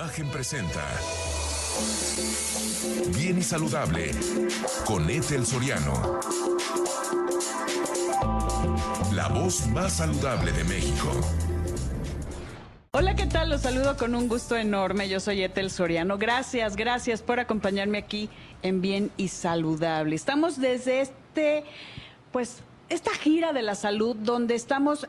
Imagen 0.00 0.28
presenta 0.28 0.80
Bien 3.14 3.36
y 3.36 3.42
Saludable 3.42 4.12
con 4.86 5.10
Ethel 5.10 5.44
Soriano. 5.44 6.18
La 9.12 9.28
voz 9.28 9.66
más 9.66 9.98
saludable 9.98 10.52
de 10.52 10.64
México. 10.64 11.10
Hola, 12.92 13.14
¿qué 13.14 13.26
tal? 13.26 13.50
Los 13.50 13.60
saludo 13.60 13.98
con 13.98 14.14
un 14.14 14.26
gusto 14.26 14.56
enorme. 14.56 15.06
Yo 15.10 15.20
soy 15.20 15.42
Ethel 15.42 15.70
Soriano. 15.70 16.16
Gracias, 16.16 16.76
gracias 16.76 17.20
por 17.20 17.38
acompañarme 17.38 17.98
aquí 17.98 18.30
en 18.62 18.80
Bien 18.80 19.10
y 19.18 19.28
Saludable. 19.28 20.16
Estamos 20.16 20.58
desde 20.58 21.02
este, 21.02 21.64
pues, 22.32 22.62
esta 22.88 23.10
gira 23.10 23.52
de 23.52 23.60
la 23.60 23.74
salud 23.74 24.16
donde 24.16 24.54
estamos 24.54 25.06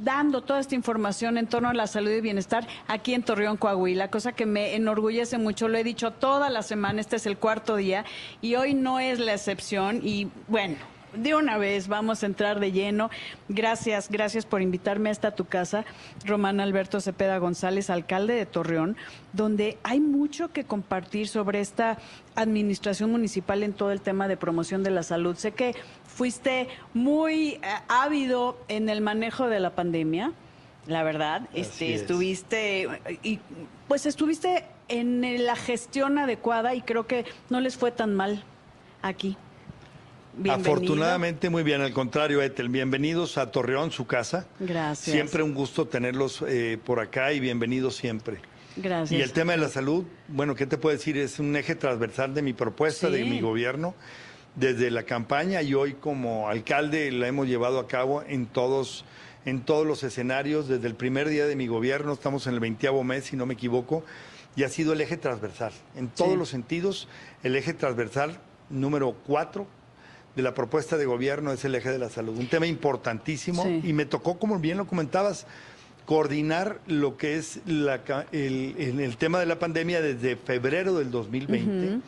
dando 0.00 0.42
toda 0.42 0.60
esta 0.60 0.74
información 0.74 1.38
en 1.38 1.46
torno 1.46 1.68
a 1.68 1.74
la 1.74 1.86
salud 1.86 2.10
y 2.10 2.20
bienestar 2.20 2.66
aquí 2.86 3.14
en 3.14 3.22
Torreón, 3.22 3.56
Coahuila, 3.56 4.10
cosa 4.10 4.32
que 4.32 4.46
me 4.46 4.74
enorgullece 4.74 5.38
mucho. 5.38 5.68
Lo 5.68 5.78
he 5.78 5.84
dicho 5.84 6.12
toda 6.12 6.50
la 6.50 6.62
semana, 6.62 7.00
este 7.00 7.16
es 7.16 7.26
el 7.26 7.38
cuarto 7.38 7.76
día 7.76 8.04
y 8.40 8.54
hoy 8.56 8.74
no 8.74 9.00
es 9.00 9.18
la 9.18 9.34
excepción 9.34 10.00
y 10.02 10.28
bueno. 10.46 10.97
De 11.14 11.34
una 11.34 11.56
vez 11.56 11.88
vamos 11.88 12.22
a 12.22 12.26
entrar 12.26 12.60
de 12.60 12.70
lleno. 12.70 13.10
Gracias, 13.48 14.10
gracias 14.10 14.44
por 14.44 14.60
invitarme 14.60 15.10
hasta 15.10 15.34
tu 15.34 15.46
casa, 15.46 15.84
Román 16.24 16.60
Alberto 16.60 17.00
Cepeda 17.00 17.38
González, 17.38 17.88
alcalde 17.88 18.34
de 18.34 18.44
Torreón, 18.46 18.96
donde 19.32 19.78
hay 19.82 20.00
mucho 20.00 20.52
que 20.52 20.64
compartir 20.64 21.28
sobre 21.28 21.60
esta 21.60 21.98
administración 22.34 23.10
municipal 23.10 23.62
en 23.62 23.72
todo 23.72 23.90
el 23.90 24.02
tema 24.02 24.28
de 24.28 24.36
promoción 24.36 24.82
de 24.82 24.90
la 24.90 25.02
salud. 25.02 25.36
Sé 25.36 25.52
que 25.52 25.74
fuiste 26.06 26.68
muy 26.92 27.54
eh, 27.54 27.60
ávido 27.88 28.58
en 28.68 28.88
el 28.88 29.00
manejo 29.00 29.48
de 29.48 29.60
la 29.60 29.70
pandemia, 29.70 30.32
la 30.86 31.02
verdad. 31.02 31.48
Este, 31.54 31.94
estuviste 31.94 32.88
y 33.22 33.40
pues 33.88 34.04
estuviste 34.04 34.64
en 34.88 35.44
la 35.44 35.56
gestión 35.56 36.18
adecuada 36.18 36.74
y 36.74 36.82
creo 36.82 37.06
que 37.06 37.24
no 37.48 37.60
les 37.60 37.76
fue 37.76 37.92
tan 37.92 38.14
mal 38.14 38.42
aquí. 39.02 39.36
Afortunadamente 40.48 41.50
muy 41.50 41.62
bien, 41.62 41.80
al 41.80 41.92
contrario, 41.92 42.40
Ethel, 42.40 42.68
bienvenidos 42.68 43.38
a 43.38 43.50
Torreón, 43.50 43.90
su 43.90 44.06
casa. 44.06 44.46
Gracias. 44.60 45.12
Siempre 45.12 45.42
un 45.42 45.52
gusto 45.52 45.88
tenerlos 45.88 46.44
eh, 46.46 46.78
por 46.84 47.00
acá 47.00 47.32
y 47.32 47.40
bienvenidos 47.40 47.96
siempre. 47.96 48.38
Gracias. 48.76 49.18
Y 49.18 49.22
el 49.22 49.32
tema 49.32 49.52
de 49.52 49.58
la 49.58 49.68
salud, 49.68 50.04
bueno, 50.28 50.54
¿qué 50.54 50.66
te 50.66 50.78
puedo 50.78 50.96
decir? 50.96 51.16
Es 51.18 51.40
un 51.40 51.56
eje 51.56 51.74
transversal 51.74 52.34
de 52.34 52.42
mi 52.42 52.52
propuesta, 52.52 53.10
de 53.10 53.24
mi 53.24 53.40
gobierno. 53.40 53.94
Desde 54.54 54.90
la 54.90 55.02
campaña 55.02 55.62
y 55.62 55.74
hoy 55.74 55.94
como 55.94 56.48
alcalde 56.48 57.10
la 57.10 57.26
hemos 57.26 57.48
llevado 57.48 57.80
a 57.80 57.88
cabo 57.88 58.22
en 58.26 58.46
todos, 58.46 59.04
en 59.44 59.62
todos 59.62 59.86
los 59.86 60.04
escenarios. 60.04 60.68
Desde 60.68 60.86
el 60.86 60.94
primer 60.94 61.28
día 61.28 61.46
de 61.46 61.56
mi 61.56 61.66
gobierno, 61.66 62.12
estamos 62.12 62.46
en 62.46 62.54
el 62.54 62.60
20 62.60 62.92
mes, 63.04 63.24
si 63.24 63.36
no 63.36 63.46
me 63.46 63.54
equivoco, 63.54 64.04
y 64.54 64.62
ha 64.62 64.68
sido 64.68 64.92
el 64.92 65.00
eje 65.00 65.16
transversal. 65.16 65.72
En 65.96 66.08
todos 66.08 66.38
los 66.38 66.48
sentidos, 66.48 67.08
el 67.42 67.56
eje 67.56 67.74
transversal 67.74 68.38
número 68.70 69.16
cuatro 69.26 69.66
de 70.38 70.44
la 70.44 70.54
propuesta 70.54 70.96
de 70.96 71.04
gobierno 71.04 71.50
es 71.52 71.64
el 71.64 71.74
eje 71.74 71.90
de 71.90 71.98
la 71.98 72.08
salud. 72.10 72.38
Un 72.38 72.46
tema 72.46 72.64
importantísimo 72.64 73.66
y 73.66 73.92
me 73.92 74.06
tocó, 74.06 74.38
como 74.38 74.60
bien 74.60 74.78
lo 74.78 74.86
comentabas, 74.86 75.46
coordinar 76.06 76.78
lo 76.86 77.16
que 77.16 77.36
es 77.36 77.58
la, 77.66 78.00
el, 78.30 78.76
el, 78.78 79.16
tema 79.16 79.40
de 79.40 79.46
la 79.46 79.58
pandemia 79.58 80.00
desde 80.00 80.36
febrero 80.36 80.94
del 80.94 81.10
2020, 81.10 81.98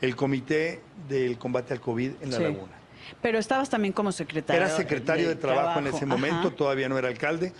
el 0.00 0.14
Comité 0.14 0.80
del 1.08 1.38
Combate 1.38 1.74
al 1.74 1.80
COVID 1.80 2.12
en 2.20 2.30
La 2.30 2.38
Laguna. 2.38 2.72
Pero 3.20 3.40
estabas 3.40 3.68
también 3.68 3.92
como 3.92 4.12
secretario. 4.12 4.62
Era 4.62 4.70
secretario 4.76 5.28
de, 5.28 5.34
trabajo, 5.34 5.80
en 5.80 5.88
ese 5.88 6.06
momento, 6.06 6.52
todavía 6.52 6.88
no 6.88 6.96
era 6.96 7.08
alcalde 7.08 7.52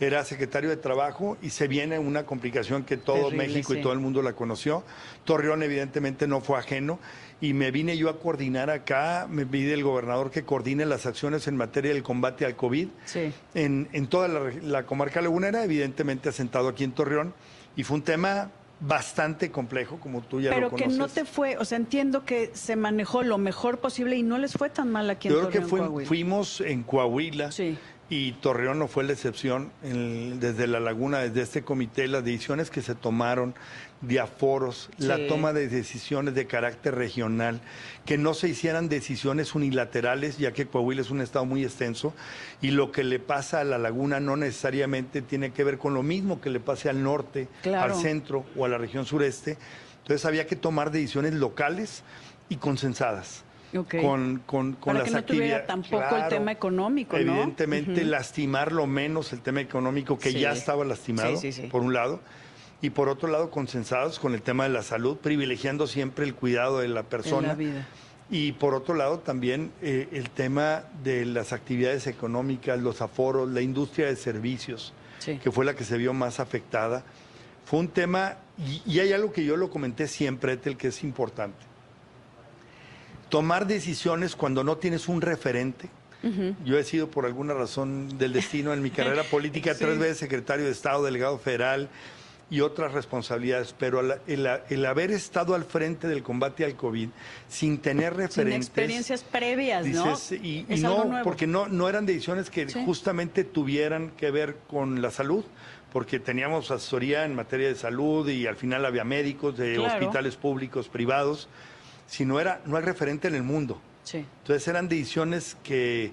era 0.00 0.24
secretario 0.24 0.70
de 0.70 0.76
Trabajo 0.76 1.36
y 1.42 1.50
se 1.50 1.66
viene 1.66 1.98
una 1.98 2.24
complicación 2.24 2.84
que 2.84 2.96
todo 2.96 3.30
México 3.30 3.74
y 3.74 3.82
todo 3.82 3.92
el 3.92 3.98
mundo 3.98 4.22
la 4.22 4.34
conoció. 4.34 4.84
Torreón 5.24 5.62
evidentemente 5.62 6.28
no 6.28 6.40
fue 6.40 6.58
ajeno 6.58 6.98
y 7.40 7.52
me 7.52 7.70
vine 7.70 7.96
yo 7.96 8.08
a 8.08 8.18
coordinar 8.18 8.70
acá, 8.70 9.26
me 9.28 9.44
pide 9.44 9.74
el 9.74 9.82
gobernador 9.82 10.30
que 10.30 10.44
coordine 10.44 10.86
las 10.86 11.06
acciones 11.06 11.48
en 11.48 11.56
materia 11.56 11.92
del 11.92 12.02
combate 12.02 12.44
al 12.44 12.56
COVID. 12.56 12.88
En, 13.54 13.88
en, 13.92 14.06
toda 14.06 14.28
la, 14.28 14.84
comarca 14.84 15.20
lagunera, 15.20 15.64
evidentemente 15.64 16.28
asentado 16.28 16.68
aquí 16.68 16.84
en 16.84 16.92
Torreón, 16.92 17.34
y 17.76 17.84
fue 17.84 17.96
un 17.96 18.02
tema 18.02 18.50
bastante 18.80 19.50
complejo, 19.50 19.98
como 19.98 20.20
tú 20.22 20.40
ya 20.40 20.50
Pero 20.50 20.62
lo 20.62 20.70
conoces. 20.70 20.92
que 20.92 20.98
no 20.98 21.08
te 21.08 21.24
fue, 21.24 21.56
o 21.58 21.64
sea, 21.64 21.76
entiendo 21.76 22.24
que 22.24 22.50
se 22.54 22.76
manejó 22.76 23.24
lo 23.24 23.36
mejor 23.36 23.78
posible 23.78 24.16
y 24.16 24.22
no 24.22 24.38
les 24.38 24.52
fue 24.52 24.70
tan 24.70 24.90
mal 24.92 25.10
aquí 25.10 25.26
en 25.26 25.34
Yo 25.34 25.48
creo 25.48 25.68
que 25.68 26.06
fuimos 26.06 26.60
en 26.60 26.84
Coahuila, 26.84 27.50
sí 27.50 27.76
y 28.10 28.32
Torreón 28.32 28.78
no 28.78 28.88
fue 28.88 29.04
la 29.04 29.12
excepción. 29.12 29.70
desde 29.82 30.66
la 30.66 30.80
laguna, 30.80 31.18
desde 31.18 31.42
este 31.42 31.62
comité, 31.62 32.08
las 32.08 32.24
decisiones 32.24 32.70
que 32.70 32.80
se 32.80 32.94
tomaron 32.94 33.54
de 34.00 34.20
aforos, 34.20 34.88
la 34.98 35.26
toma 35.26 35.52
de 35.52 35.68
decisiones 35.68 36.34
de 36.34 36.46
carácter 36.46 36.94
regional, 36.94 37.60
que 38.06 38.16
no 38.16 38.32
se 38.32 38.48
hicieran 38.48 38.88
decisiones 38.88 39.54
unilaterales, 39.54 40.38
ya 40.38 40.52
que 40.52 40.66
Coahuila 40.66 41.02
es 41.02 41.10
un 41.10 41.20
estado 41.20 41.44
muy 41.44 41.64
extenso, 41.64 42.14
y 42.62 42.70
lo 42.70 42.92
que 42.92 43.04
le 43.04 43.18
pasa 43.18 43.60
a 43.60 43.64
la 43.64 43.76
laguna 43.76 44.20
no 44.20 44.36
necesariamente 44.36 45.20
tiene 45.20 45.52
que 45.52 45.64
ver 45.64 45.78
con 45.78 45.94
lo 45.94 46.02
mismo 46.02 46.40
que 46.40 46.50
le 46.50 46.60
pase 46.60 46.88
al 46.88 47.02
norte, 47.02 47.48
al 47.64 47.94
centro 47.94 48.46
o 48.56 48.64
a 48.64 48.68
la 48.68 48.78
región 48.78 49.04
sureste. 49.04 49.58
Entonces 50.02 50.24
había 50.24 50.46
que 50.46 50.56
tomar 50.56 50.90
decisiones 50.90 51.34
locales 51.34 52.04
y 52.48 52.56
consensadas 52.56 53.44
con, 53.72 54.42
con, 54.46 54.72
con 54.74 54.94
Para 54.94 55.04
que 55.04 55.10
no 55.10 55.24
tuviera 55.24 55.66
tampoco 55.66 56.16
el 56.16 56.28
tema 56.28 56.52
económico, 56.52 57.18
¿no? 57.18 57.32
Evidentemente, 57.32 58.04
lastimar 58.04 58.72
lo 58.72 58.86
menos 58.86 59.32
el 59.32 59.40
tema 59.40 59.60
económico 59.60 60.18
que 60.18 60.32
ya 60.32 60.52
estaba 60.52 60.84
lastimado, 60.84 61.38
por 61.70 61.82
un 61.82 61.92
lado, 61.92 62.20
y 62.80 62.90
por 62.90 63.08
otro 63.08 63.28
lado, 63.28 63.50
consensados 63.50 64.18
con 64.18 64.34
el 64.34 64.42
tema 64.42 64.64
de 64.64 64.70
la 64.70 64.82
salud, 64.82 65.16
privilegiando 65.16 65.86
siempre 65.86 66.24
el 66.24 66.34
cuidado 66.34 66.78
de 66.78 66.88
la 66.88 67.02
persona. 67.02 67.56
Y 68.30 68.52
por 68.52 68.74
otro 68.74 68.94
lado, 68.94 69.20
también 69.20 69.72
eh, 69.80 70.06
el 70.12 70.28
tema 70.28 70.84
de 71.02 71.24
las 71.24 71.54
actividades 71.54 72.06
económicas, 72.06 72.78
los 72.78 73.00
aforos, 73.00 73.48
la 73.48 73.62
industria 73.62 74.06
de 74.06 74.16
servicios, 74.16 74.92
que 75.24 75.50
fue 75.50 75.64
la 75.64 75.74
que 75.74 75.84
se 75.84 75.96
vio 75.96 76.12
más 76.12 76.40
afectada. 76.40 77.04
Fue 77.64 77.80
un 77.80 77.88
tema, 77.88 78.36
y, 78.58 78.82
y 78.86 79.00
hay 79.00 79.12
algo 79.12 79.32
que 79.32 79.44
yo 79.44 79.56
lo 79.56 79.70
comenté 79.70 80.06
siempre, 80.08 80.52
Etel, 80.52 80.76
que 80.76 80.88
es 80.88 81.02
importante 81.04 81.68
tomar 83.28 83.66
decisiones 83.66 84.36
cuando 84.36 84.64
no 84.64 84.76
tienes 84.76 85.08
un 85.08 85.20
referente. 85.20 85.88
Yo 86.64 86.76
he 86.76 86.82
sido 86.82 87.08
por 87.08 87.26
alguna 87.26 87.54
razón 87.54 88.18
del 88.18 88.32
destino 88.32 88.72
en 88.72 88.82
mi 88.82 88.90
carrera 88.90 89.22
política 89.30 89.76
tres 89.76 89.98
veces 89.98 90.18
secretario 90.18 90.64
de 90.64 90.72
Estado, 90.72 91.04
delegado 91.04 91.38
federal 91.38 91.88
y 92.50 92.60
otras 92.60 92.92
responsabilidades, 92.92 93.74
pero 93.78 94.00
el, 94.26 94.86
haber 94.86 95.10
estado 95.10 95.54
al 95.54 95.64
frente 95.64 96.08
del 96.08 96.22
combate 96.22 96.64
al 96.64 96.76
COVID 96.76 97.08
sin 97.46 97.78
tener 97.78 98.14
referentes... 98.14 98.66
Sin 98.66 98.72
experiencias 98.72 99.22
previas, 99.22 99.86
¿no? 99.86 100.16
Y, 100.42 100.64
no, 100.78 101.20
porque 101.24 101.46
no, 101.46 101.68
no 101.68 101.88
eran 101.88 102.06
decisiones 102.06 102.48
que 102.48 102.66
justamente 102.84 103.44
tuvieran 103.44 104.10
que 104.10 104.30
ver 104.30 104.56
con 104.66 105.02
la 105.02 105.10
salud, 105.10 105.44
porque 105.92 106.18
teníamos 106.20 106.70
asesoría 106.70 107.24
en 107.26 107.34
materia 107.34 107.68
de 107.68 107.74
salud 107.74 108.28
y 108.28 108.46
al 108.46 108.56
final 108.56 108.86
había 108.86 109.04
médicos 109.04 109.56
de 109.58 109.78
hospitales 109.78 110.36
públicos, 110.36 110.88
privados, 110.88 111.48
si 112.08 112.24
no 112.24 112.40
era, 112.40 112.60
no 112.64 112.76
hay 112.76 112.82
referente 112.82 113.28
en 113.28 113.36
el 113.36 113.44
mundo. 113.44 113.80
Sí. 114.02 114.24
Entonces 114.42 114.66
eran 114.66 114.88
decisiones 114.88 115.56
que, 115.62 116.12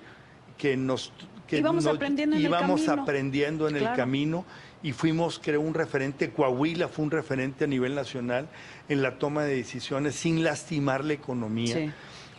que 0.57 0.77
nos... 0.77 1.11
Que 1.47 1.57
íbamos 1.59 1.85
aprendiendo 1.85 2.35
en 2.35 2.41
íbamos 2.41 2.81
el 2.81 2.85
camino. 2.87 3.03
aprendiendo 3.03 3.69
en 3.69 3.75
el 3.77 3.93
camino 3.93 4.45
y 4.81 4.91
fuimos, 4.91 5.39
creo, 5.39 5.61
un 5.61 5.73
referente, 5.73 6.29
Coahuila 6.29 6.87
fue 6.87 7.05
un 7.05 7.11
referente 7.11 7.63
a 7.63 7.67
nivel 7.67 7.95
nacional 7.95 8.47
en 8.89 9.01
la 9.01 9.17
toma 9.17 9.43
de 9.43 9.55
decisiones 9.55 10.15
sin 10.15 10.43
lastimar 10.43 11.03
la 11.03 11.13
economía. 11.13 11.93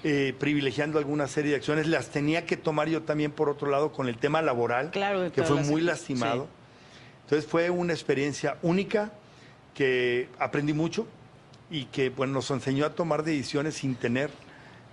Eh, 0.05 0.35
privilegiando 0.39 0.99
alguna 0.99 1.27
serie 1.27 1.53
de 1.53 1.57
acciones, 1.57 1.89
las 1.89 2.11
tenía 2.11 2.47
que 2.47 2.57
tomar 2.57 2.89
yo 2.89 3.03
también 3.03 3.33
por 3.33 3.49
otro 3.49 3.71
lado 3.71 3.91
con 3.91 4.07
el 4.09 4.19
tema 4.19 4.43
laboral, 4.43 4.93
que 5.33 5.43
fue 5.43 5.63
muy 5.65 5.81
lastimado. 5.81 6.47
Entonces 7.25 7.51
fue 7.51 7.71
una 7.71 7.93
experiencia 7.93 8.59
única 8.63 9.13
que 9.75 10.29
aprendí 10.39 10.73
mucho, 10.73 11.09
y 11.71 11.85
que 11.87 12.11
bueno, 12.11 12.35
nos 12.35 12.51
enseñó 12.51 12.87
a 12.87 12.91
tomar 12.91 13.23
decisiones 13.23 13.75
sin 13.75 13.97
tener 13.97 14.31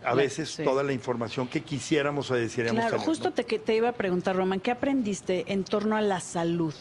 a 0.03 0.13
veces 0.15 0.59
toda 0.63 0.83
la 0.83 0.91
información 0.91 1.47
que 1.47 1.61
quisiéramos 1.61 2.29
o 2.29 2.35
desearíamos 2.35 2.85
claro, 2.85 2.99
justo 2.99 3.31
te, 3.31 3.43
te 3.43 3.75
iba 3.75 3.89
a 3.89 3.93
preguntar, 3.93 4.35
Román, 4.35 4.59
¿qué 4.59 4.71
aprendiste 4.71 5.45
en 5.47 5.63
torno 5.63 5.95
a 5.95 6.01
la 6.01 6.19
salud? 6.19 6.73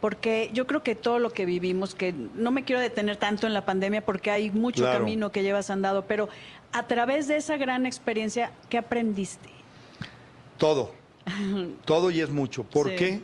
Porque 0.00 0.50
yo 0.52 0.66
creo 0.66 0.82
que 0.82 0.94
todo 0.94 1.18
lo 1.18 1.30
que 1.30 1.44
vivimos, 1.44 1.94
que 1.94 2.12
no 2.12 2.50
me 2.50 2.64
quiero 2.64 2.80
detener 2.80 3.16
tanto 3.16 3.46
en 3.46 3.54
la 3.54 3.64
pandemia 3.64 4.04
porque 4.04 4.30
hay 4.30 4.50
mucho 4.50 4.84
camino 4.84 5.32
que 5.32 5.42
llevas 5.42 5.70
andado, 5.70 6.04
pero 6.06 6.28
a 6.72 6.86
través 6.86 7.26
de 7.26 7.36
esa 7.36 7.56
gran 7.56 7.86
experiencia, 7.86 8.52
¿qué 8.68 8.78
aprendiste? 8.78 9.48
Todo, 10.56 10.92
todo 11.84 12.10
y 12.10 12.20
es 12.20 12.30
mucho. 12.30 12.64
¿Por 12.64 12.94
qué? 12.94 13.20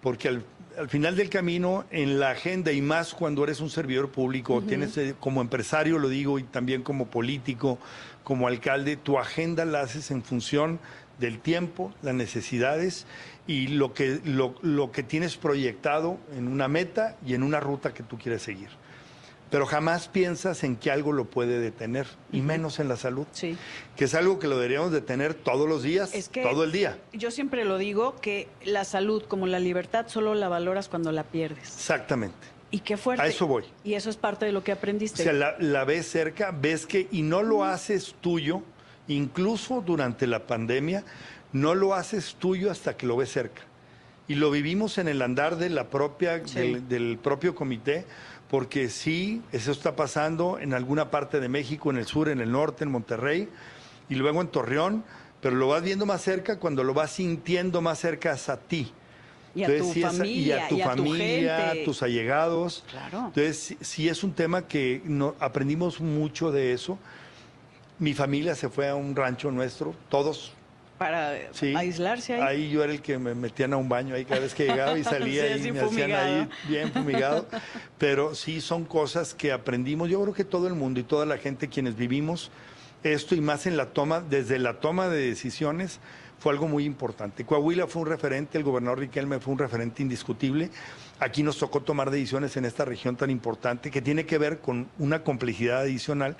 Porque 0.00 0.28
al 0.28 0.44
al 0.78 0.88
final 0.88 1.16
del 1.16 1.28
camino, 1.28 1.84
en 1.90 2.20
la 2.20 2.30
agenda 2.30 2.72
y 2.72 2.80
más 2.80 3.14
cuando 3.14 3.44
eres 3.44 3.60
un 3.60 3.70
servidor 3.70 4.10
público, 4.10 4.62
tienes 4.62 4.96
eh, 4.96 5.14
como 5.18 5.40
empresario, 5.40 5.98
lo 5.98 6.08
digo, 6.08 6.38
y 6.38 6.44
también 6.44 6.82
como 6.82 7.06
político, 7.06 7.78
como 8.22 8.46
alcalde, 8.46 8.96
tu 8.96 9.18
agenda 9.18 9.64
la 9.64 9.80
haces 9.80 10.10
en 10.10 10.22
función 10.22 10.78
del 11.18 11.40
tiempo, 11.40 11.92
las 12.02 12.14
necesidades 12.14 13.06
y 13.46 13.68
lo 13.68 13.92
que, 13.92 14.20
lo, 14.24 14.54
lo 14.62 14.92
que 14.92 15.02
tienes 15.02 15.36
proyectado 15.36 16.18
en 16.36 16.46
una 16.46 16.68
meta 16.68 17.16
y 17.26 17.34
en 17.34 17.42
una 17.42 17.58
ruta 17.58 17.92
que 17.92 18.04
tú 18.04 18.18
quieres 18.18 18.42
seguir 18.42 18.68
pero 19.50 19.66
jamás 19.66 20.08
piensas 20.08 20.62
en 20.64 20.76
que 20.76 20.90
algo 20.90 21.12
lo 21.12 21.24
puede 21.24 21.58
detener, 21.58 22.06
y 22.32 22.40
menos 22.40 22.80
en 22.80 22.88
la 22.88 22.96
salud. 22.96 23.26
Sí. 23.32 23.56
Que 23.96 24.04
es 24.04 24.14
algo 24.14 24.38
que 24.38 24.46
lo 24.46 24.56
deberíamos 24.56 24.92
detener 24.92 25.34
todos 25.34 25.68
los 25.68 25.82
días, 25.82 26.12
todo 26.32 26.64
el 26.64 26.72
día. 26.72 26.98
Yo 27.12 27.30
siempre 27.30 27.64
lo 27.64 27.78
digo, 27.78 28.16
que 28.20 28.48
la 28.64 28.84
salud 28.84 29.22
como 29.22 29.46
la 29.46 29.58
libertad 29.58 30.06
solo 30.08 30.34
la 30.34 30.48
valoras 30.48 30.88
cuando 30.88 31.12
la 31.12 31.24
pierdes. 31.24 31.74
Exactamente. 31.74 32.36
Y 32.70 32.80
qué 32.80 32.98
fuerte. 32.98 33.22
A 33.22 33.26
eso 33.26 33.46
voy. 33.46 33.64
Y 33.82 33.94
eso 33.94 34.10
es 34.10 34.16
parte 34.16 34.44
de 34.44 34.52
lo 34.52 34.62
que 34.62 34.72
aprendiste. 34.72 35.22
O 35.22 35.24
sea, 35.24 35.32
la, 35.32 35.56
la 35.58 35.84
ves 35.84 36.10
cerca, 36.10 36.50
ves 36.50 36.86
que, 36.86 37.08
y 37.10 37.22
no 37.22 37.42
lo 37.42 37.64
haces 37.64 38.14
tuyo, 38.20 38.62
incluso 39.06 39.80
durante 39.80 40.26
la 40.26 40.46
pandemia, 40.46 41.04
no 41.52 41.74
lo 41.74 41.94
haces 41.94 42.36
tuyo 42.38 42.70
hasta 42.70 42.96
que 42.96 43.06
lo 43.06 43.16
ves 43.16 43.32
cerca. 43.32 43.62
Y 44.26 44.34
lo 44.34 44.50
vivimos 44.50 44.98
en 44.98 45.08
el 45.08 45.22
andar 45.22 45.56
de 45.56 45.70
la 45.70 45.88
propia, 45.88 46.38
del 46.38 47.18
propio 47.22 47.54
comité 47.54 48.04
porque 48.50 48.88
sí, 48.88 49.42
eso 49.52 49.72
está 49.72 49.94
pasando 49.94 50.58
en 50.58 50.72
alguna 50.72 51.10
parte 51.10 51.40
de 51.40 51.48
México, 51.48 51.90
en 51.90 51.98
el 51.98 52.06
sur, 52.06 52.28
en 52.28 52.40
el 52.40 52.50
norte, 52.50 52.84
en 52.84 52.90
Monterrey, 52.90 53.48
y 54.08 54.14
luego 54.14 54.40
en 54.40 54.48
Torreón, 54.48 55.04
pero 55.40 55.54
lo 55.54 55.68
vas 55.68 55.82
viendo 55.82 56.06
más 56.06 56.22
cerca 56.22 56.58
cuando 56.58 56.82
lo 56.82 56.94
vas 56.94 57.12
sintiendo 57.12 57.80
más 57.80 57.98
cerca 57.98 58.32
a 58.32 58.56
ti. 58.56 58.92
Y 59.54 59.64
a 59.64 59.78
tu 59.78 59.92
familia, 59.92 60.56
y 60.56 60.60
a 60.60 60.68
tu 60.68 60.78
familia, 60.78 61.70
a 61.70 61.84
tus 61.84 62.02
allegados. 62.02 62.84
Claro. 62.90 63.26
Entonces, 63.26 63.76
sí 63.80 64.08
es 64.08 64.22
un 64.22 64.32
tema 64.32 64.68
que 64.68 65.02
no, 65.04 65.34
aprendimos 65.40 66.00
mucho 66.00 66.52
de 66.52 66.72
eso. 66.72 66.98
Mi 67.98 68.14
familia 68.14 68.54
se 68.54 68.68
fue 68.68 68.88
a 68.88 68.94
un 68.94 69.16
rancho 69.16 69.50
nuestro, 69.50 69.94
todos 70.08 70.52
para 70.98 71.32
aislarse 71.76 72.34
ahí. 72.34 72.40
Ahí 72.42 72.70
yo 72.70 72.82
era 72.82 72.92
el 72.92 73.00
que 73.00 73.18
me 73.18 73.34
metían 73.34 73.72
a 73.72 73.76
un 73.76 73.88
baño 73.88 74.14
ahí 74.14 74.24
cada 74.24 74.40
vez 74.40 74.54
que 74.54 74.66
llegaba 74.66 74.98
y 74.98 75.04
salía 75.04 75.56
y 75.56 75.72
me 75.72 75.80
hacían 75.80 76.12
ahí 76.12 76.48
bien 76.68 76.92
fumigado. 76.92 77.46
Pero 77.96 78.34
sí 78.34 78.60
son 78.60 78.84
cosas 78.84 79.32
que 79.32 79.52
aprendimos. 79.52 80.10
Yo 80.10 80.20
creo 80.22 80.34
que 80.34 80.44
todo 80.44 80.66
el 80.66 80.74
mundo 80.74 81.00
y 81.00 81.04
toda 81.04 81.24
la 81.24 81.38
gente 81.38 81.68
quienes 81.68 81.96
vivimos 81.96 82.50
esto 83.02 83.34
y 83.34 83.40
más 83.40 83.66
en 83.66 83.76
la 83.76 83.86
toma, 83.86 84.20
desde 84.20 84.58
la 84.58 84.80
toma 84.80 85.08
de 85.08 85.28
decisiones, 85.28 86.00
fue 86.38 86.52
algo 86.52 86.68
muy 86.68 86.84
importante. 86.84 87.44
Coahuila 87.44 87.86
fue 87.86 88.02
un 88.02 88.08
referente, 88.08 88.58
el 88.58 88.64
gobernador 88.64 89.00
Riquelme 89.00 89.40
fue 89.40 89.52
un 89.52 89.58
referente 89.58 90.02
indiscutible. 90.02 90.70
Aquí 91.18 91.42
nos 91.42 91.58
tocó 91.58 91.80
tomar 91.80 92.10
decisiones 92.10 92.56
en 92.56 92.64
esta 92.64 92.84
región 92.84 93.16
tan 93.16 93.30
importante 93.30 93.90
que 93.90 94.02
tiene 94.02 94.24
que 94.24 94.38
ver 94.38 94.58
con 94.58 94.88
una 94.98 95.24
complejidad 95.24 95.80
adicional 95.80 96.36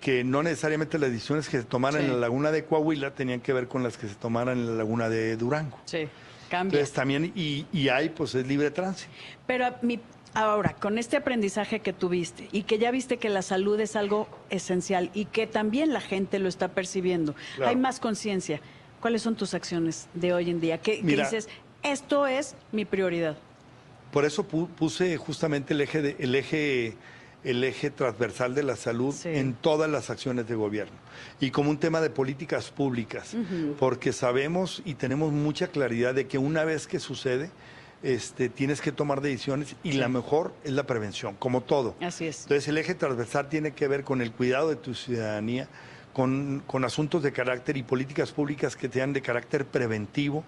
que 0.00 0.24
no 0.24 0.42
necesariamente 0.42 0.98
las 0.98 1.10
decisiones 1.10 1.48
que 1.48 1.58
se 1.58 1.64
tomaran 1.64 2.02
en 2.02 2.12
la 2.12 2.16
laguna 2.16 2.50
de 2.50 2.64
Coahuila 2.64 3.12
tenían 3.12 3.40
que 3.40 3.52
ver 3.52 3.68
con 3.68 3.82
las 3.82 3.96
que 3.96 4.08
se 4.08 4.14
tomaran 4.14 4.58
en 4.58 4.66
la 4.66 4.72
laguna 4.72 5.08
de 5.08 5.36
Durango. 5.36 5.78
Sí, 5.84 6.08
cambia. 6.48 6.78
Entonces 6.78 6.92
también, 6.94 7.32
y, 7.34 7.66
y 7.72 7.88
hay, 7.88 8.08
pues 8.08 8.34
es 8.34 8.46
libre 8.46 8.70
tránsito. 8.70 9.12
Pero 9.46 9.66
mi, 9.82 10.00
ahora, 10.34 10.74
con 10.74 10.98
este 10.98 11.16
aprendizaje 11.16 11.80
que 11.80 11.92
tuviste 11.92 12.48
y 12.52 12.62
que 12.62 12.78
ya 12.78 12.90
viste 12.90 13.18
que 13.18 13.28
la 13.28 13.42
salud 13.42 13.78
es 13.80 13.96
algo 13.96 14.28
esencial 14.48 15.10
y 15.12 15.26
que 15.26 15.46
también 15.46 15.92
la 15.92 16.00
gente 16.00 16.38
lo 16.38 16.48
está 16.48 16.68
percibiendo, 16.68 17.34
hay 17.64 17.76
más 17.76 18.00
conciencia. 18.00 18.60
¿Cuáles 19.00 19.22
son 19.22 19.34
tus 19.34 19.54
acciones 19.54 20.08
de 20.14 20.32
hoy 20.34 20.50
en 20.50 20.60
día? 20.60 20.78
¿Qué, 20.78 21.00
dices? 21.02 21.48
Esto 21.82 22.26
es 22.26 22.54
mi 22.70 22.84
prioridad. 22.84 23.36
Por 24.12 24.24
eso 24.24 24.44
puse 24.44 25.16
justamente 25.16 25.72
el 25.72 25.80
eje, 25.80 26.02
de, 26.02 26.16
el 26.18 26.34
eje 26.34 26.96
el 27.44 27.64
eje 27.64 27.90
transversal 27.90 28.54
de 28.54 28.62
la 28.62 28.76
salud 28.76 29.14
en 29.24 29.54
todas 29.54 29.90
las 29.90 30.10
acciones 30.10 30.46
de 30.46 30.54
gobierno 30.54 30.96
y 31.40 31.50
como 31.50 31.70
un 31.70 31.78
tema 31.78 32.00
de 32.00 32.10
políticas 32.10 32.70
públicas, 32.70 33.34
porque 33.78 34.12
sabemos 34.12 34.82
y 34.84 34.94
tenemos 34.94 35.32
mucha 35.32 35.68
claridad 35.68 36.14
de 36.14 36.26
que 36.26 36.38
una 36.38 36.64
vez 36.64 36.86
que 36.86 36.98
sucede, 36.98 37.50
este, 38.02 38.48
tienes 38.48 38.80
que 38.80 38.92
tomar 38.92 39.20
decisiones 39.20 39.76
y 39.82 39.92
la 39.92 40.08
mejor 40.08 40.54
es 40.64 40.72
la 40.72 40.86
prevención, 40.86 41.36
como 41.36 41.62
todo. 41.62 41.94
Así 42.00 42.26
es. 42.26 42.42
Entonces 42.42 42.68
el 42.68 42.78
eje 42.78 42.94
transversal 42.94 43.48
tiene 43.48 43.72
que 43.72 43.88
ver 43.88 44.04
con 44.04 44.22
el 44.22 44.32
cuidado 44.32 44.68
de 44.70 44.76
tu 44.76 44.94
ciudadanía, 44.94 45.68
con, 46.12 46.62
con 46.66 46.84
asuntos 46.84 47.22
de 47.22 47.32
carácter 47.32 47.76
y 47.76 47.82
políticas 47.82 48.32
públicas 48.32 48.76
que 48.76 48.88
sean 48.88 49.12
de 49.12 49.22
carácter 49.22 49.66
preventivo 49.66 50.44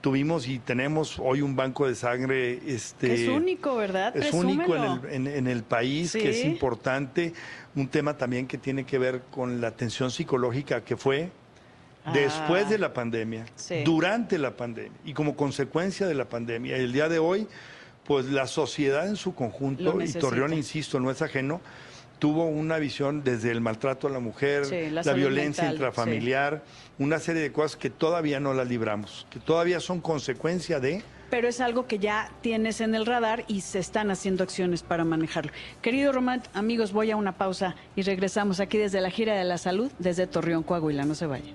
tuvimos 0.00 0.48
y 0.48 0.58
tenemos 0.58 1.18
hoy 1.18 1.42
un 1.42 1.56
banco 1.56 1.86
de 1.86 1.94
sangre. 1.94 2.60
Este, 2.66 3.24
es 3.24 3.28
único, 3.28 3.76
¿verdad? 3.76 4.16
Es 4.16 4.32
único 4.32 4.74
en 4.76 5.46
el, 5.46 5.62
país, 5.62 6.12
que 6.12 6.30
es 6.30 6.44
importante. 6.44 7.32
Un 7.74 7.88
tema 7.88 8.16
también 8.16 8.46
que 8.46 8.58
tiene 8.58 8.84
que 8.84 8.98
ver 8.98 9.22
con 9.30 9.60
la 9.60 9.68
atención 9.68 10.10
psicológica 10.10 10.82
que 10.82 10.96
fue 10.96 11.30
después 12.12 12.68
de 12.68 12.78
la 12.78 12.92
pandemia, 12.92 13.46
durante 13.84 14.38
la 14.38 14.56
pandemia 14.56 14.98
y 15.04 15.12
como 15.12 15.36
consecuencia 15.36 16.06
de 16.06 16.14
la 16.14 16.28
pandemia. 16.28 16.76
El 16.76 16.92
día 16.92 17.08
de 17.08 17.18
hoy, 17.18 17.46
pues 18.04 18.26
la 18.26 18.46
sociedad 18.46 19.06
en 19.06 19.16
su 19.16 19.34
conjunto, 19.34 20.00
y 20.00 20.12
Torreón, 20.12 20.52
insisto, 20.52 20.98
no 20.98 21.10
es 21.10 21.22
ajeno, 21.22 21.60
tuvo 22.20 22.44
una 22.46 22.78
visión 22.78 23.24
desde 23.24 23.50
el 23.50 23.60
maltrato 23.60 24.06
a 24.06 24.10
la 24.10 24.20
mujer, 24.20 24.70
la, 24.92 25.12
violencia 25.14 25.68
intrafamiliar, 25.72 26.62
una 26.98 27.18
serie 27.18 27.42
de 27.42 27.50
cosas 27.50 27.76
que 27.76 27.90
todavía 27.90 28.38
no 28.38 28.54
las 28.54 28.68
libramos, 28.68 29.26
que 29.30 29.40
todavía 29.40 29.80
son 29.80 30.00
consecuencia 30.00 30.78
de... 30.78 31.02
Pero 31.30 31.48
es 31.48 31.60
algo 31.60 31.86
que 31.86 31.98
ya 31.98 32.30
tienes 32.42 32.80
en 32.80 32.94
el 32.94 33.06
radar 33.06 33.44
y 33.48 33.62
se 33.62 33.78
están 33.78 34.10
haciendo 34.10 34.44
acciones 34.44 34.82
para 34.82 35.04
manejarlo. 35.04 35.52
Querido 35.80 36.12
Román, 36.12 36.42
amigos, 36.54 36.92
voy 36.92 37.10
a 37.10 37.16
una 37.16 37.32
pausa 37.38 37.76
y 37.96 38.02
regresamos 38.02 38.60
aquí 38.60 38.78
desde 38.78 39.00
la 39.00 39.10
gira 39.10 39.34
de 39.36 39.44
la 39.44 39.56
salud, 39.56 39.90
desde 39.98 40.26
Torreón, 40.26 40.64
Coahuila. 40.64 41.04
No 41.04 41.14
se 41.14 41.26
vayan. 41.26 41.54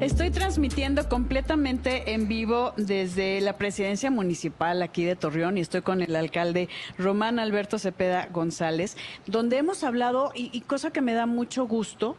Estoy 0.00 0.30
transmitiendo 0.30 1.08
completamente 1.08 2.12
en 2.12 2.28
vivo 2.28 2.74
desde 2.76 3.40
la 3.40 3.56
presidencia 3.56 4.10
municipal 4.10 4.82
aquí 4.82 5.04
de 5.04 5.16
Torreón 5.16 5.56
y 5.56 5.62
estoy 5.62 5.80
con 5.80 6.02
el 6.02 6.14
alcalde 6.16 6.68
Román 6.98 7.38
Alberto 7.38 7.78
Cepeda 7.78 8.28
González, 8.30 8.98
donde 9.26 9.56
hemos 9.56 9.84
hablado, 9.84 10.32
y, 10.34 10.60
cosa 10.60 10.90
que 10.90 11.00
me 11.00 11.14
da 11.14 11.24
mucho 11.24 11.66
gusto, 11.66 12.18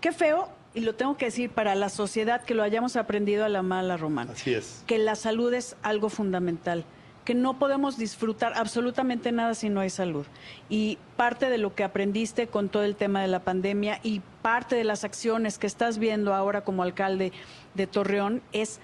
qué 0.00 0.10
feo, 0.10 0.48
y 0.74 0.80
lo 0.80 0.96
tengo 0.96 1.16
que 1.16 1.26
decir 1.26 1.50
para 1.50 1.76
la 1.76 1.90
sociedad, 1.90 2.42
que 2.42 2.54
lo 2.54 2.64
hayamos 2.64 2.96
aprendido 2.96 3.44
a 3.44 3.48
la 3.48 3.62
mala, 3.62 3.96
Román. 3.96 4.28
Así 4.30 4.52
es. 4.52 4.82
Que 4.88 4.98
la 4.98 5.14
salud 5.14 5.54
es 5.54 5.76
algo 5.82 6.08
fundamental 6.08 6.84
que 7.24 7.34
no 7.34 7.58
podemos 7.58 7.96
disfrutar 7.96 8.52
absolutamente 8.56 9.32
nada 9.32 9.54
si 9.54 9.68
no 9.68 9.80
hay 9.80 9.90
salud. 9.90 10.26
Y 10.68 10.98
parte 11.16 11.48
de 11.48 11.58
lo 11.58 11.74
que 11.74 11.84
aprendiste 11.84 12.48
con 12.48 12.68
todo 12.68 12.84
el 12.84 12.96
tema 12.96 13.22
de 13.22 13.28
la 13.28 13.40
pandemia 13.40 14.00
y 14.02 14.20
parte 14.42 14.76
de 14.76 14.84
las 14.84 15.04
acciones 15.04 15.58
que 15.58 15.66
estás 15.66 15.98
viendo 15.98 16.34
ahora 16.34 16.62
como 16.62 16.82
alcalde 16.82 17.32
de 17.74 17.86
Torreón 17.86 18.42
es 18.52 18.80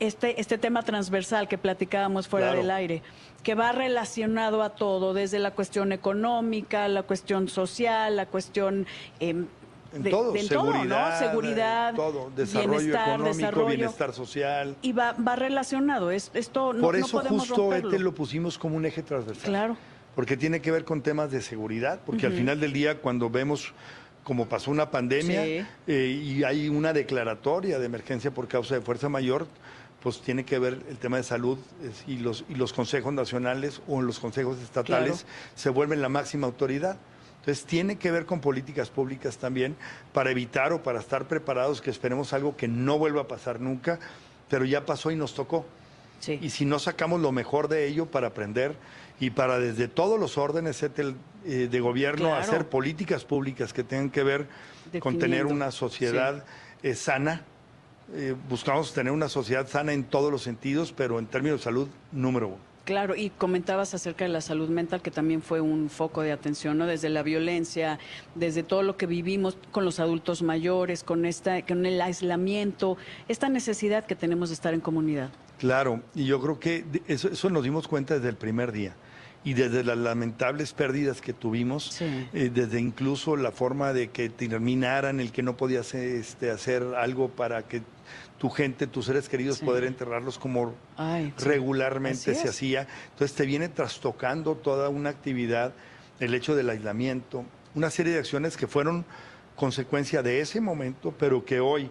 este, 0.00 0.40
este 0.40 0.58
tema 0.58 0.82
transversal 0.82 1.48
que 1.48 1.58
platicábamos 1.58 2.28
fuera 2.28 2.52
del 2.52 2.70
aire, 2.70 3.02
que 3.42 3.54
va 3.54 3.72
relacionado 3.72 4.62
a 4.62 4.70
todo, 4.70 5.12
desde 5.12 5.38
la 5.38 5.50
cuestión 5.52 5.92
económica, 5.92 6.86
la 6.88 7.02
cuestión 7.02 7.48
social, 7.48 8.16
la 8.16 8.26
cuestión 8.26 8.86
eh, 9.18 9.44
en 9.92 10.10
todo, 10.10 10.36
seguridad, 10.36 11.18
Seguridad, 11.18 11.94
todo, 11.94 12.30
desarrollo 12.34 12.94
económico, 12.94 13.66
bienestar 13.66 14.12
social. 14.12 14.76
Y 14.82 14.92
va, 14.92 15.12
va 15.12 15.36
relacionado, 15.36 16.10
es, 16.10 16.30
esto 16.34 16.72
no 16.72 16.80
Por 16.80 16.96
eso 16.96 17.20
justo 17.20 17.74
este 17.74 17.98
lo 17.98 18.14
pusimos 18.14 18.58
como 18.58 18.76
un 18.76 18.84
eje 18.84 19.02
transversal. 19.02 19.48
Claro. 19.48 19.76
Porque 20.14 20.36
tiene 20.36 20.60
que 20.60 20.70
ver 20.70 20.84
con 20.84 21.02
temas 21.02 21.30
de 21.30 21.40
seguridad, 21.40 22.00
porque 22.04 22.26
al 22.26 22.32
final 22.32 22.60
del 22.60 22.72
día 22.72 23.00
cuando 23.00 23.30
vemos 23.30 23.72
como 24.24 24.46
pasó 24.46 24.70
una 24.70 24.90
pandemia 24.90 25.66
eh, 25.86 26.22
y 26.22 26.44
hay 26.44 26.68
una 26.68 26.92
declaratoria 26.92 27.78
de 27.78 27.86
emergencia 27.86 28.30
por 28.30 28.46
causa 28.46 28.74
de 28.74 28.82
fuerza 28.82 29.08
mayor, 29.08 29.46
pues 30.02 30.20
tiene 30.20 30.44
que 30.44 30.58
ver 30.58 30.80
el 30.90 30.98
tema 30.98 31.16
de 31.16 31.22
salud 31.22 31.58
y 32.06 32.18
los, 32.18 32.44
y 32.48 32.54
los 32.54 32.74
consejos 32.74 33.12
nacionales 33.12 33.80
o 33.88 34.02
los 34.02 34.18
consejos 34.18 34.58
estatales 34.60 35.24
se 35.54 35.70
vuelven 35.70 36.02
la 36.02 36.08
máxima 36.08 36.46
autoridad. 36.46 36.98
Entonces 37.48 37.64
tiene 37.64 37.96
que 37.96 38.10
ver 38.10 38.26
con 38.26 38.42
políticas 38.42 38.90
públicas 38.90 39.38
también 39.38 39.74
para 40.12 40.30
evitar 40.30 40.74
o 40.74 40.82
para 40.82 41.00
estar 41.00 41.26
preparados 41.26 41.80
que 41.80 41.88
esperemos 41.88 42.34
algo 42.34 42.54
que 42.58 42.68
no 42.68 42.98
vuelva 42.98 43.22
a 43.22 43.26
pasar 43.26 43.58
nunca, 43.58 43.98
pero 44.50 44.66
ya 44.66 44.84
pasó 44.84 45.10
y 45.10 45.16
nos 45.16 45.32
tocó. 45.32 45.64
Y 46.28 46.50
si 46.50 46.66
no 46.66 46.78
sacamos 46.78 47.22
lo 47.22 47.32
mejor 47.32 47.68
de 47.68 47.86
ello 47.86 48.04
para 48.04 48.26
aprender 48.26 48.76
y 49.18 49.30
para 49.30 49.58
desde 49.58 49.88
todos 49.88 50.20
los 50.20 50.36
órdenes 50.36 50.82
eh, 50.82 51.14
de 51.46 51.80
gobierno 51.80 52.34
hacer 52.34 52.68
políticas 52.68 53.24
públicas 53.24 53.72
que 53.72 53.82
tengan 53.82 54.10
que 54.10 54.24
ver 54.24 54.46
con 55.00 55.18
tener 55.18 55.46
una 55.46 55.70
sociedad 55.70 56.44
eh, 56.82 56.94
sana, 56.94 57.44
eh, 58.12 58.34
buscamos 58.50 58.92
tener 58.92 59.10
una 59.10 59.30
sociedad 59.30 59.66
sana 59.66 59.94
en 59.94 60.04
todos 60.04 60.30
los 60.30 60.42
sentidos, 60.42 60.92
pero 60.92 61.18
en 61.18 61.26
términos 61.26 61.60
de 61.60 61.64
salud, 61.64 61.88
número 62.12 62.48
uno. 62.48 62.67
Claro, 62.88 63.14
y 63.14 63.28
comentabas 63.28 63.92
acerca 63.92 64.24
de 64.24 64.30
la 64.30 64.40
salud 64.40 64.70
mental, 64.70 65.02
que 65.02 65.10
también 65.10 65.42
fue 65.42 65.60
un 65.60 65.90
foco 65.90 66.22
de 66.22 66.32
atención, 66.32 66.78
¿no? 66.78 66.86
Desde 66.86 67.10
la 67.10 67.22
violencia, 67.22 67.98
desde 68.34 68.62
todo 68.62 68.82
lo 68.82 68.96
que 68.96 69.04
vivimos 69.04 69.58
con 69.72 69.84
los 69.84 70.00
adultos 70.00 70.40
mayores, 70.40 71.04
con, 71.04 71.26
esta, 71.26 71.60
con 71.66 71.84
el 71.84 72.00
aislamiento, 72.00 72.96
esta 73.28 73.50
necesidad 73.50 74.06
que 74.06 74.14
tenemos 74.14 74.48
de 74.48 74.54
estar 74.54 74.72
en 74.72 74.80
comunidad. 74.80 75.28
Claro, 75.58 76.02
y 76.14 76.24
yo 76.24 76.40
creo 76.40 76.58
que 76.58 76.86
eso, 77.08 77.50
nos 77.50 77.62
dimos 77.62 77.86
cuenta 77.88 78.14
desde 78.14 78.30
el 78.30 78.36
primer 78.36 78.72
día, 78.72 78.96
y 79.44 79.52
desde 79.52 79.84
las 79.84 79.98
lamentables 79.98 80.72
pérdidas 80.72 81.20
que 81.20 81.34
tuvimos, 81.34 82.00
eh, 82.00 82.50
desde 82.52 82.80
incluso 82.80 83.36
la 83.36 83.52
forma 83.52 83.92
de 83.92 84.08
que 84.08 84.30
terminaran, 84.30 85.20
el 85.20 85.30
que 85.30 85.42
no 85.42 85.58
podías 85.58 85.94
este, 85.94 86.50
hacer 86.50 86.82
algo 86.96 87.28
para 87.28 87.64
que 87.64 87.82
tu 88.38 88.50
gente, 88.50 88.86
tus 88.86 89.06
seres 89.06 89.28
queridos, 89.28 89.58
poder 89.58 89.84
enterrarlos 89.84 90.38
como 90.38 90.74
regularmente 91.38 92.34
se 92.34 92.48
hacía. 92.48 92.86
Entonces 93.10 93.36
te 93.36 93.44
viene 93.44 93.68
trastocando 93.68 94.54
toda 94.54 94.88
una 94.88 95.10
actividad, 95.10 95.72
el 96.20 96.34
hecho 96.34 96.54
del 96.54 96.70
aislamiento, 96.70 97.44
una 97.74 97.90
serie 97.90 98.12
de 98.12 98.20
acciones 98.20 98.56
que 98.56 98.66
fueron 98.66 99.04
consecuencia 99.56 100.22
de 100.22 100.40
ese 100.40 100.60
momento, 100.60 101.12
pero 101.18 101.44
que 101.44 101.58
hoy, 101.58 101.90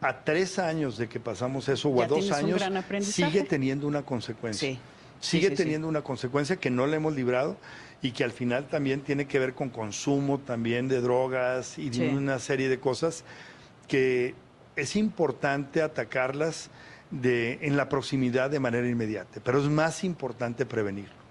a 0.00 0.24
tres 0.24 0.58
años 0.60 0.96
de 0.96 1.08
que 1.08 1.18
pasamos 1.18 1.68
eso, 1.68 1.88
o 1.88 2.00
a 2.00 2.06
dos 2.06 2.30
años, 2.30 2.62
sigue 3.00 3.42
teniendo 3.42 3.86
una 3.86 4.02
consecuencia. 4.02 4.78
Sigue 5.20 5.50
teniendo 5.50 5.86
una 5.86 6.02
consecuencia 6.02 6.56
que 6.56 6.70
no 6.70 6.86
le 6.86 6.96
hemos 6.96 7.14
librado 7.14 7.56
y 8.02 8.10
que 8.10 8.24
al 8.24 8.32
final 8.32 8.66
también 8.68 9.00
tiene 9.02 9.26
que 9.26 9.38
ver 9.38 9.54
con 9.54 9.70
consumo 9.70 10.38
también 10.38 10.88
de 10.88 11.00
drogas 11.00 11.78
y 11.78 11.90
de 11.90 12.08
una 12.08 12.40
serie 12.40 12.68
de 12.68 12.80
cosas 12.80 13.22
que 13.86 14.34
es 14.76 14.96
importante 14.96 15.82
atacarlas 15.82 16.70
de, 17.10 17.58
en 17.62 17.76
la 17.76 17.88
proximidad 17.88 18.50
de 18.50 18.60
manera 18.60 18.88
inmediata, 18.88 19.40
pero 19.44 19.60
es 19.60 19.68
más 19.68 20.04
importante 20.04 20.66
prevenir. 20.66 21.21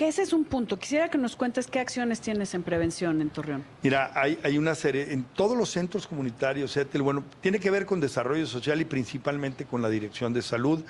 Que 0.00 0.08
ese 0.08 0.22
es 0.22 0.32
un 0.32 0.44
punto. 0.44 0.78
Quisiera 0.78 1.10
que 1.10 1.18
nos 1.18 1.36
cuentes 1.36 1.66
qué 1.66 1.78
acciones 1.78 2.22
tienes 2.22 2.54
en 2.54 2.62
prevención 2.62 3.20
en 3.20 3.28
Torreón. 3.28 3.62
Mira, 3.82 4.10
hay, 4.14 4.38
hay 4.42 4.56
una 4.56 4.74
serie, 4.74 5.12
en 5.12 5.24
todos 5.24 5.58
los 5.58 5.68
centros 5.68 6.06
comunitarios, 6.06 6.74
ETEL, 6.74 7.02
bueno, 7.02 7.22
tiene 7.42 7.60
que 7.60 7.70
ver 7.70 7.84
con 7.84 8.00
desarrollo 8.00 8.46
social 8.46 8.80
y 8.80 8.86
principalmente 8.86 9.66
con 9.66 9.82
la 9.82 9.90
dirección 9.90 10.32
de 10.32 10.40
salud. 10.40 10.82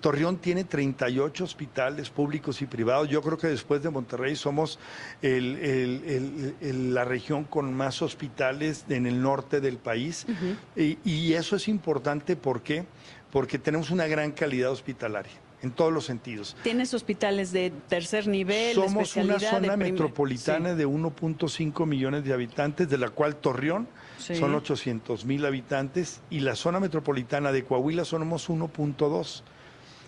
Torreón 0.00 0.38
tiene 0.38 0.64
38 0.64 1.44
hospitales 1.44 2.10
públicos 2.10 2.60
y 2.60 2.66
privados. 2.66 3.08
Yo 3.08 3.22
creo 3.22 3.38
que 3.38 3.46
después 3.46 3.80
de 3.80 3.90
Monterrey 3.90 4.34
somos 4.34 4.80
la 5.22 7.04
región 7.04 7.44
con 7.44 7.72
más 7.72 8.02
hospitales 8.02 8.86
en 8.88 9.06
el 9.06 9.22
norte 9.22 9.60
del 9.60 9.76
país. 9.76 10.26
y, 10.74 10.98
y 11.04 11.34
eso 11.34 11.54
es 11.54 11.68
importante, 11.68 12.34
¿por 12.34 12.62
qué? 12.62 12.86
Porque 13.30 13.60
tenemos 13.60 13.90
una 13.90 14.08
gran 14.08 14.32
calidad 14.32 14.72
hospitalaria 14.72 15.47
en 15.62 15.70
todos 15.72 15.92
los 15.92 16.04
sentidos. 16.04 16.56
¿Tienes 16.62 16.94
hospitales 16.94 17.52
de 17.52 17.72
tercer 17.88 18.26
nivel? 18.28 18.74
Somos 18.74 19.16
una 19.16 19.38
zona 19.38 19.76
metropolitana 19.76 20.74
de 20.74 20.86
1.5 20.86 21.86
millones 21.86 22.24
de 22.24 22.32
habitantes, 22.32 22.88
de 22.88 22.98
la 22.98 23.10
cual 23.10 23.36
Torreón 23.36 23.88
son 24.18 24.54
800 24.54 25.24
mil 25.24 25.44
habitantes 25.46 26.20
y 26.30 26.40
la 26.40 26.54
zona 26.54 26.80
metropolitana 26.80 27.52
de 27.52 27.64
Coahuila 27.64 28.04
somos 28.04 28.48
1.2. 28.48 29.42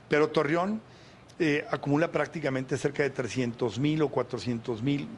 Pero 0.08 0.28
Torreón 0.28 0.80
eh, 1.38 1.64
acumula 1.70 2.10
prácticamente 2.10 2.76
cerca 2.76 3.02
de 3.02 3.10
300 3.10 3.78
mil 3.78 4.02
o 4.02 4.08
400 4.08 4.82
mil 4.82 5.08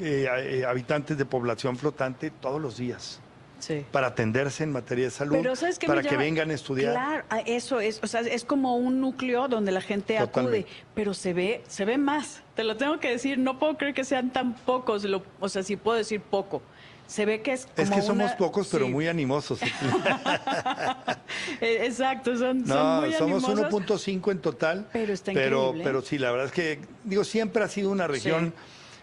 eh, 0.00 0.28
eh, 0.28 0.64
habitantes 0.64 1.18
de 1.18 1.24
población 1.24 1.76
flotante 1.76 2.30
todos 2.30 2.60
los 2.60 2.76
días 2.76 3.20
para 3.90 4.08
atenderse 4.08 4.64
en 4.64 4.72
materia 4.72 5.06
de 5.06 5.10
salud, 5.10 5.46
para 5.86 6.02
que 6.02 6.16
vengan 6.16 6.50
a 6.50 6.54
estudiar. 6.54 6.92
Claro, 6.92 7.24
eso 7.46 7.80
es, 7.80 8.00
o 8.02 8.06
sea, 8.06 8.20
es 8.20 8.44
como 8.44 8.76
un 8.76 9.00
núcleo 9.00 9.48
donde 9.48 9.72
la 9.72 9.80
gente 9.80 10.18
acude, 10.18 10.66
pero 10.94 11.14
se 11.14 11.32
ve, 11.32 11.62
se 11.68 11.84
ve 11.84 11.98
más. 11.98 12.42
Te 12.54 12.64
lo 12.64 12.76
tengo 12.76 12.98
que 13.00 13.10
decir, 13.10 13.38
no 13.38 13.58
puedo 13.58 13.76
creer 13.76 13.94
que 13.94 14.04
sean 14.04 14.32
tan 14.32 14.54
pocos, 14.54 15.06
o 15.40 15.48
sea, 15.48 15.62
si 15.62 15.76
puedo 15.76 15.98
decir 15.98 16.20
poco. 16.20 16.62
Se 17.06 17.26
ve 17.26 17.42
que 17.42 17.52
es 17.52 17.66
como 17.66 17.82
Es 17.82 17.90
que 17.90 18.00
somos 18.00 18.32
pocos, 18.32 18.68
pero 18.70 18.88
muy 18.88 19.06
animosos. 19.08 19.60
E, 21.60 21.86
exacto, 21.86 22.36
son, 22.36 22.64
no, 22.64 23.00
muy 23.02 23.12
somos 23.12 23.44
1.5 23.44 24.30
en 24.30 24.38
total. 24.40 24.86
Pero 24.92 25.12
está 25.12 25.32
pero, 25.32 25.74
pero 25.82 26.02
sí, 26.02 26.18
la 26.18 26.30
verdad 26.30 26.46
es 26.46 26.52
que, 26.52 26.80
digo, 27.04 27.24
siempre 27.24 27.62
ha 27.62 27.68
sido 27.68 27.90
una 27.90 28.06
región 28.06 28.52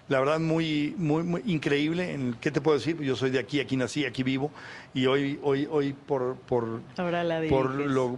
la 0.10 0.20
verdad 0.20 0.40
muy, 0.40 0.96
muy, 0.98 1.42
increíble. 1.46 2.14
En, 2.14 2.36
¿Qué 2.42 2.52
te 2.52 2.60
puedo 2.60 2.78
decir? 2.78 3.00
Yo 3.00 3.16
soy 3.16 3.30
de 3.30 3.40
aquí, 3.40 3.60
aquí 3.60 3.78
nací, 3.78 4.06
aquí 4.06 4.24
vivo 4.24 4.52
y 4.94 5.06
hoy, 5.06 5.40
hoy, 5.44 5.68
hoy 5.72 5.94
por, 5.94 6.36
por, 6.36 6.82
por 7.50 7.74
lo, 7.76 8.18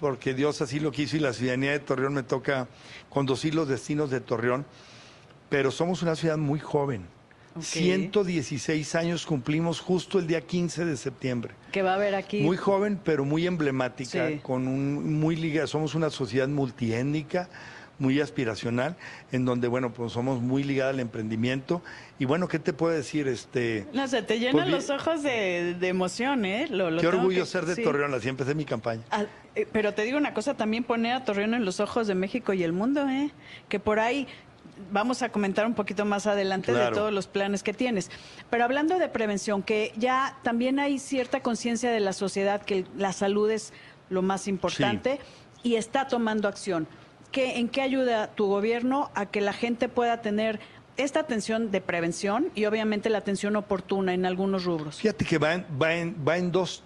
porque 0.00 0.32
Dios 0.34 0.60
así 0.62 0.80
lo 0.80 0.90
quiso 0.90 1.16
y 1.16 1.20
la 1.20 1.32
ciudadanía 1.32 1.72
de 1.72 1.80
Torreón 1.80 2.14
me 2.14 2.22
toca 2.22 2.68
conducir 3.10 3.54
los 3.54 3.68
destinos 3.68 4.10
de 4.10 4.20
Torreón, 4.20 4.64
pero 5.50 5.70
somos 5.70 6.02
una 6.02 6.16
ciudad 6.16 6.38
muy 6.38 6.58
joven. 6.58 7.06
116 7.60 8.94
años 8.94 9.26
cumplimos 9.26 9.80
justo 9.80 10.20
el 10.20 10.28
día 10.28 10.40
15 10.40 10.84
de 10.84 10.96
septiembre. 10.96 11.54
Que 11.72 11.82
va 11.82 11.92
a 11.92 11.94
haber 11.94 12.14
aquí. 12.14 12.40
Muy 12.40 12.56
joven, 12.56 13.00
pero 13.02 13.24
muy 13.24 13.46
emblemática, 13.46 14.30
con 14.42 14.68
un 14.68 15.18
muy 15.18 15.34
ligada. 15.34 15.66
Somos 15.66 15.96
una 15.96 16.08
sociedad 16.08 16.46
multiétnica 16.46 17.48
muy 17.98 18.20
aspiracional, 18.20 18.96
en 19.32 19.44
donde, 19.44 19.68
bueno, 19.68 19.92
pues 19.92 20.12
somos 20.12 20.40
muy 20.40 20.62
ligados 20.64 20.94
al 20.94 21.00
emprendimiento. 21.00 21.82
Y 22.18 22.24
bueno, 22.24 22.48
¿qué 22.48 22.58
te 22.58 22.72
puedo 22.72 22.94
decir? 22.94 23.28
Este, 23.28 23.86
no, 23.92 24.06
se 24.08 24.22
te 24.22 24.38
llenan 24.38 24.68
pues, 24.68 24.68
los 24.68 24.90
ojos 24.90 25.22
de, 25.22 25.76
emoción, 25.82 26.44
¿eh? 26.44 26.66
qué 26.68 27.06
orgullo 27.06 27.44
ser 27.46 27.66
de 27.66 27.82
Torreón, 27.82 28.14
así 28.14 28.28
empecé 28.28 28.54
mi 28.54 28.64
campaña. 28.64 29.02
Ah, 29.10 29.24
eh, 29.54 29.66
pero 29.72 29.94
te 29.94 30.02
digo 30.02 30.18
una 30.18 30.34
cosa, 30.34 30.54
también 30.54 30.84
poner 30.84 31.14
a 31.14 31.24
Torreón 31.24 31.54
en 31.54 31.64
los 31.64 31.80
ojos 31.80 32.06
de 32.06 32.14
México 32.14 32.52
y 32.52 32.62
el 32.62 32.72
mundo, 32.72 33.08
¿eh? 33.08 33.30
Que 33.68 33.80
por 33.80 33.98
ahí 33.98 34.26
vamos 34.92 35.22
a 35.22 35.30
comentar 35.30 35.66
un 35.66 35.74
poquito 35.74 36.04
más 36.04 36.26
adelante 36.26 36.72
de 36.72 36.90
todos 36.90 37.12
los 37.12 37.26
planes 37.26 37.62
que 37.62 37.72
tienes. 37.72 38.10
Pero 38.50 38.64
hablando 38.64 38.98
de 38.98 39.08
prevención, 39.08 39.62
que 39.62 39.92
ya 39.96 40.36
también 40.42 40.78
hay 40.78 40.98
cierta 40.98 41.40
conciencia 41.40 41.90
de 41.90 42.00
la 42.00 42.12
sociedad 42.12 42.62
que 42.62 42.86
la 42.96 43.12
salud 43.12 43.50
es 43.50 43.72
lo 44.10 44.22
más 44.22 44.48
importante 44.48 45.18
y 45.62 45.74
está 45.74 46.06
tomando 46.06 46.48
acción. 46.48 46.86
¿En 47.32 47.68
qué 47.68 47.82
ayuda 47.82 48.28
tu 48.34 48.46
gobierno 48.46 49.10
a 49.14 49.26
que 49.26 49.40
la 49.40 49.52
gente 49.52 49.88
pueda 49.88 50.20
tener 50.22 50.60
esta 50.96 51.20
atención 51.20 51.70
de 51.70 51.80
prevención 51.80 52.50
y 52.54 52.64
obviamente 52.66 53.08
la 53.08 53.18
atención 53.18 53.56
oportuna 53.56 54.14
en 54.14 54.26
algunos 54.26 54.64
rubros? 54.64 54.96
Fíjate 54.96 55.24
que 55.24 55.38
va 55.38 55.54
en, 55.54 55.66
va 55.80 55.88
va 56.26 56.36
en 56.36 56.50
dos... 56.50 56.82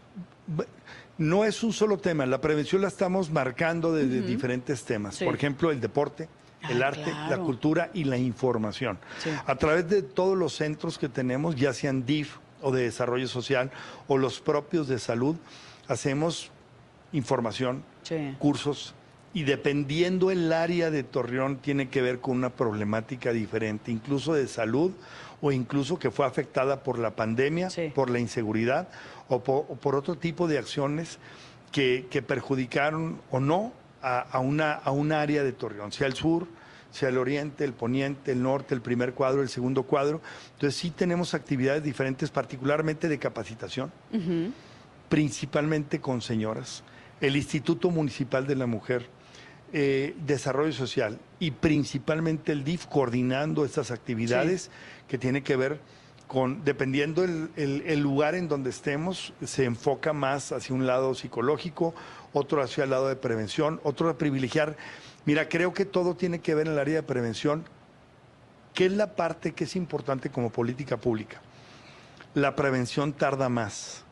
no 1.19 1.45
es 1.45 1.63
un 1.63 1.73
solo 1.73 1.99
tema, 1.99 2.27
la 2.27 2.41
prevención 2.41 2.83
la 2.83 2.89
estamos 2.89 3.31
marcando 3.31 3.93
desde 3.93 4.21
diferentes 4.21 4.85
temas. 4.85 5.19
Por 5.19 5.35
ejemplo, 5.35 5.71
el 5.71 5.81
deporte, 5.81 6.29
el 6.69 6.83
ah, 6.83 6.89
arte, 6.89 7.13
la 7.31 7.39
cultura 7.39 7.91
y 7.95 8.05
la 8.05 8.19
información. 8.19 8.99
A 9.47 9.57
través 9.57 9.89
de 9.89 10.03
todos 10.03 10.37
los 10.37 10.55
centros 10.55 10.99
que 10.99 11.09
tenemos, 11.09 11.57
ya 11.57 11.73
sean 11.73 12.05
DIF 12.05 12.37
o 12.61 12.71
de 12.71 12.83
desarrollo 12.83 13.29
social 13.29 13.71
o 14.07 14.19
los 14.19 14.41
propios 14.41 14.89
de 14.89 14.99
salud, 14.99 15.37
hacemos 15.89 16.51
información, 17.13 17.83
cursos, 18.39 18.95
y 19.35 19.45
dependiendo 19.45 20.31
el 20.31 20.53
área 20.53 20.91
de 20.91 21.03
Torreón 21.03 21.57
tiene 21.57 21.89
que 21.89 22.03
ver 22.03 22.21
con 22.21 22.37
una 22.37 22.51
problemática 22.51 23.33
diferente, 23.33 23.91
incluso 23.91 24.35
de 24.35 24.47
salud 24.47 24.93
o 25.41 25.53
incluso 25.53 25.99
que 25.99 26.11
fue 26.11 26.27
afectada 26.27 26.83
por 26.83 26.99
la 26.99 27.13
pandemia, 27.13 27.69
por 27.95 28.11
la 28.11 28.21
inseguridad 28.21 28.89
o 29.29 29.41
por, 29.43 29.95
otro 29.97 30.17
tipo 30.17 30.47
de 30.49 30.59
acciones 30.59 31.19
que, 31.73 32.25
perjudicaron 32.27 33.21
o 33.31 33.41
no 33.41 33.73
a, 34.03 34.39
una, 34.41 34.73
a 34.73 34.91
un 34.91 35.13
área 35.13 35.43
de 35.43 35.53
Torreón, 35.53 35.93
sea 35.93 36.07
el 36.07 36.15
sur, 36.15 36.47
sea 36.91 37.09
el 37.09 37.17
oriente, 37.17 37.65
el 37.65 37.73
poniente, 37.73 38.33
el 38.33 38.43
norte, 38.43 38.75
el 38.75 38.83
primer 38.83 39.15
cuadro, 39.15 39.43
el 39.43 39.49
segundo 39.49 39.85
cuadro. 39.85 40.21
Entonces 40.55 40.79
sí 40.79 40.91
tenemos 40.91 41.33
actividades 41.33 41.83
diferentes, 41.83 42.31
particularmente 42.31 43.09
de 43.09 43.19
capacitación, 43.19 43.91
principalmente 45.09 46.01
con 46.01 46.21
señoras. 46.21 46.85
El 47.21 47.37
Instituto 47.37 47.91
Municipal 47.91 48.47
de 48.47 48.57
la 48.57 48.67
Mujer 48.67 49.09
eh, 49.75 50.15
desarrollo 50.27 50.73
social 50.73 51.19
y 51.41 51.51
principalmente 51.51 52.53
el 52.53 52.63
DIF 52.63 52.85
coordinando 52.87 53.65
estas 53.65 53.91
actividades 53.91 54.71
que 55.09 55.17
tiene 55.17 55.43
que 55.43 55.57
ver 55.57 55.81
con, 56.29 56.63
dependiendo 56.63 57.25
el, 57.25 58.01
lugar 58.01 58.35
en 58.35 58.49
donde 58.49 58.69
estemos, 58.69 59.33
se 59.43 59.65
enfoca 59.65 60.13
más 60.13 60.53
hacia 60.53 60.75
un 60.75 60.87
lado 60.87 61.15
psicológico, 61.15 61.95
otro 62.35 62.63
hacia 62.63 62.85
el 62.85 62.91
lado 62.91 63.09
de 63.09 63.17
prevención, 63.17 63.81
otro 63.83 64.11
a 64.11 64.19
privilegiar. 64.19 64.77
Mira, 65.25 65.49
creo 65.49 65.73
que 65.73 65.87
todo 65.87 66.17
tiene 66.17 66.41
que 66.41 66.55
ver 66.55 66.67
en 66.67 66.75
el 66.75 66.79
área 66.79 66.97
de 66.97 67.03
prevención, 67.03 67.65
que 68.75 68.87
es 68.87 68.93
la 68.93 69.15
parte 69.15 69.53
que 69.53 69.65
es 69.65 69.75
importante 69.75 70.31
como 70.31 70.51
política 70.51 70.99
pública. 70.99 71.41
La 72.35 72.57
prevención 72.57 73.15
tarda 73.15 73.49
más. 73.49 74.05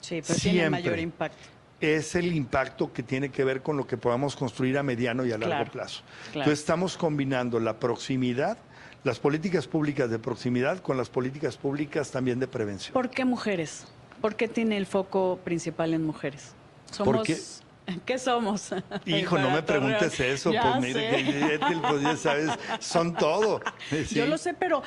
Sí, 0.00 0.22
pero 0.26 0.38
tiene 0.38 0.68
mayor 0.68 0.98
impacto 0.98 1.59
es 1.80 2.14
el 2.14 2.34
impacto 2.34 2.92
que 2.92 3.02
tiene 3.02 3.30
que 3.30 3.44
ver 3.44 3.62
con 3.62 3.76
lo 3.76 3.86
que 3.86 3.96
podamos 3.96 4.36
construir 4.36 4.78
a 4.78 4.82
mediano 4.82 5.24
y 5.24 5.32
a 5.32 5.38
largo 5.38 5.70
plazo. 5.70 6.02
Entonces 6.28 6.60
estamos 6.60 6.96
combinando 6.96 7.58
la 7.58 7.78
proximidad, 7.78 8.58
las 9.02 9.18
políticas 9.18 9.66
públicas 9.66 10.10
de 10.10 10.18
proximidad 10.18 10.80
con 10.80 10.96
las 10.96 11.08
políticas 11.08 11.56
públicas 11.56 12.10
también 12.10 12.38
de 12.38 12.48
prevención. 12.48 12.92
¿Por 12.92 13.10
qué 13.10 13.24
mujeres? 13.24 13.86
¿Por 14.20 14.36
qué 14.36 14.48
tiene 14.48 14.76
el 14.76 14.86
foco 14.86 15.40
principal 15.42 15.94
en 15.94 16.04
mujeres? 16.04 16.52
Somos... 16.90 17.26
¿Qué 18.06 18.18
somos? 18.18 18.72
Hijo, 19.04 19.38
no 19.38 19.50
me 19.50 19.62
preguntes 19.62 20.20
eso, 20.20 20.52
pues 20.52 20.80
mire, 20.80 21.58
pues 21.58 22.02
ya 22.02 22.16
sabes, 22.16 22.50
son 22.78 23.14
todo. 23.14 23.60
Yo 24.10 24.26
lo 24.26 24.38
sé, 24.38 24.54
pero 24.54 24.82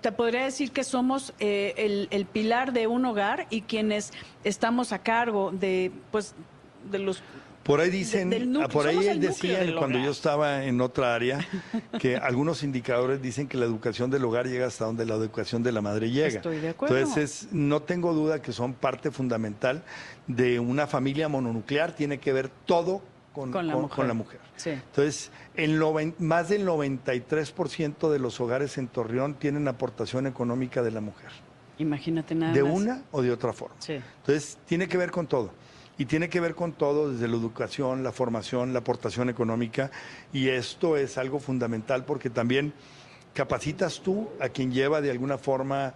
te 0.00 0.12
podría 0.12 0.44
decir 0.44 0.70
que 0.70 0.84
somos 0.84 1.34
eh, 1.38 2.08
el, 2.10 2.26
pilar 2.26 2.72
de 2.72 2.86
un 2.86 3.04
hogar 3.04 3.46
y 3.50 3.62
quienes 3.62 4.12
estamos 4.44 4.92
a 4.92 5.00
cargo 5.00 5.50
de, 5.52 5.90
pues, 6.10 6.34
de 6.90 6.98
los 6.98 7.22
Por 7.62 7.80
ahí 7.80 7.90
dicen, 7.90 8.56
ah, 8.62 8.68
por 8.68 8.86
ahí 8.86 9.18
decían 9.18 9.74
cuando 9.76 9.98
yo 9.98 10.10
estaba 10.10 10.64
en 10.64 10.80
otra 10.80 11.14
área 11.14 11.46
que 11.98 12.16
algunos 12.16 12.62
indicadores 12.62 13.20
dicen 13.20 13.48
que 13.48 13.56
la 13.56 13.64
educación 13.64 14.10
del 14.10 14.24
hogar 14.24 14.46
llega 14.46 14.66
hasta 14.66 14.84
donde 14.84 15.06
la 15.06 15.14
educación 15.14 15.62
de 15.62 15.72
la 15.72 15.80
madre 15.80 16.10
llega. 16.10 16.36
Estoy 16.36 16.60
de 16.60 16.70
acuerdo. 16.70 16.96
Entonces, 16.96 17.48
no 17.52 17.82
tengo 17.82 18.12
duda 18.12 18.40
que 18.42 18.52
son 18.52 18.74
parte 18.74 19.10
fundamental 19.10 19.82
de 20.26 20.60
una 20.60 20.86
familia 20.86 21.28
mononuclear, 21.28 21.94
tiene 21.94 22.18
que 22.18 22.32
ver 22.32 22.50
todo 22.66 23.02
con, 23.34 23.66
la 23.66 24.14
mujer. 24.14 24.40
Entonces, 24.64 25.30
más 26.18 26.48
del 26.48 26.66
93% 26.66 28.10
de 28.10 28.18
los 28.20 28.40
hogares 28.40 28.78
en 28.78 28.86
Torreón 28.86 29.34
tienen 29.34 29.66
aportación 29.66 30.26
económica 30.26 30.82
de 30.82 30.92
la 30.92 31.00
mujer. 31.00 31.30
Imagínate 31.78 32.36
nada 32.36 32.52
De 32.52 32.62
una 32.62 33.02
o 33.10 33.20
de 33.20 33.32
otra 33.32 33.52
forma. 33.52 33.74
Entonces, 33.88 34.58
tiene 34.66 34.86
que 34.88 34.96
ver 34.96 35.10
con 35.10 35.26
todo. 35.26 35.50
Y 35.98 36.06
tiene 36.06 36.28
que 36.28 36.40
ver 36.40 36.54
con 36.54 36.72
todo, 36.72 37.12
desde 37.12 37.28
la 37.28 37.36
educación, 37.36 38.02
la 38.02 38.12
formación, 38.12 38.72
la 38.72 38.80
aportación 38.80 39.28
económica. 39.28 39.90
Y 40.32 40.48
esto 40.48 40.96
es 40.96 41.18
algo 41.18 41.40
fundamental 41.40 42.04
porque 42.04 42.30
también 42.30 42.72
capacitas 43.34 44.00
tú 44.00 44.30
a 44.40 44.48
quien 44.48 44.72
lleva 44.72 45.00
de 45.00 45.10
alguna 45.10 45.36
forma, 45.36 45.92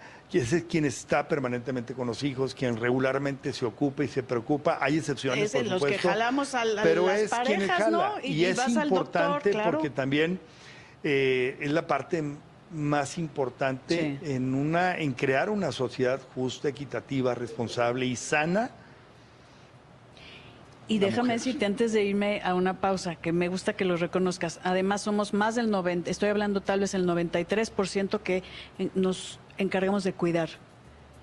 quien 0.69 0.85
está 0.85 1.27
permanentemente 1.27 1.95
con 1.95 2.07
los 2.09 2.23
hijos, 2.23 2.55
quien 2.55 2.77
regularmente 2.77 3.53
se 3.53 3.65
ocupa 3.65 4.05
y 4.05 4.09
se 4.09 4.23
preocupa. 4.23 4.79
Hay 4.81 4.99
excepciones, 4.99 5.55
es 5.55 5.63
por 5.63 5.71
los 5.71 5.85
que 5.85 5.99
jalamos 5.99 6.55
a, 6.55 6.65
pero 6.83 7.11
es 7.11 7.31
parejas, 7.31 7.91
¿no? 7.91 8.15
Y, 8.23 8.45
es 8.45 8.59
importante 8.69 9.57
porque 9.65 9.89
también 9.89 10.41
eh, 11.03 11.57
es 11.61 11.71
la 11.71 11.87
parte 11.87 12.23
más 12.71 13.17
importante 13.17 14.19
en 14.23 14.53
una 14.53 14.99
en 14.99 15.13
crear 15.13 15.49
una 15.49 15.73
sociedad 15.73 16.21
justa, 16.35 16.69
equitativa, 16.69 17.35
responsable 17.35 18.05
y 18.05 18.17
sana 18.17 18.71
y 20.89 20.99
déjame 20.99 21.35
decirte 21.35 21.67
antes 21.67 21.93
de 21.93 22.05
irme 22.05 22.41
a 22.43 22.55
una 22.55 22.81
pausa, 22.81 23.15
que 23.15 23.31
me 23.31 23.49
gusta 23.49 23.75
que 23.75 23.85
lo 23.85 23.97
reconozcas. 23.97 24.59
Además, 24.65 25.03
somos 25.03 25.35
más 25.35 25.55
del 25.55 25.71
90, 25.71 26.11
estoy 26.11 26.31
hablando 26.31 26.63
tal 26.63 26.81
vez 26.81 26.95
el 26.95 27.07
93% 27.07 28.21
que 28.21 28.43
eh, 28.79 28.89
nos 28.95 29.39
encargamos 29.59 30.03
de 30.05 30.15
cuidar 30.15 30.49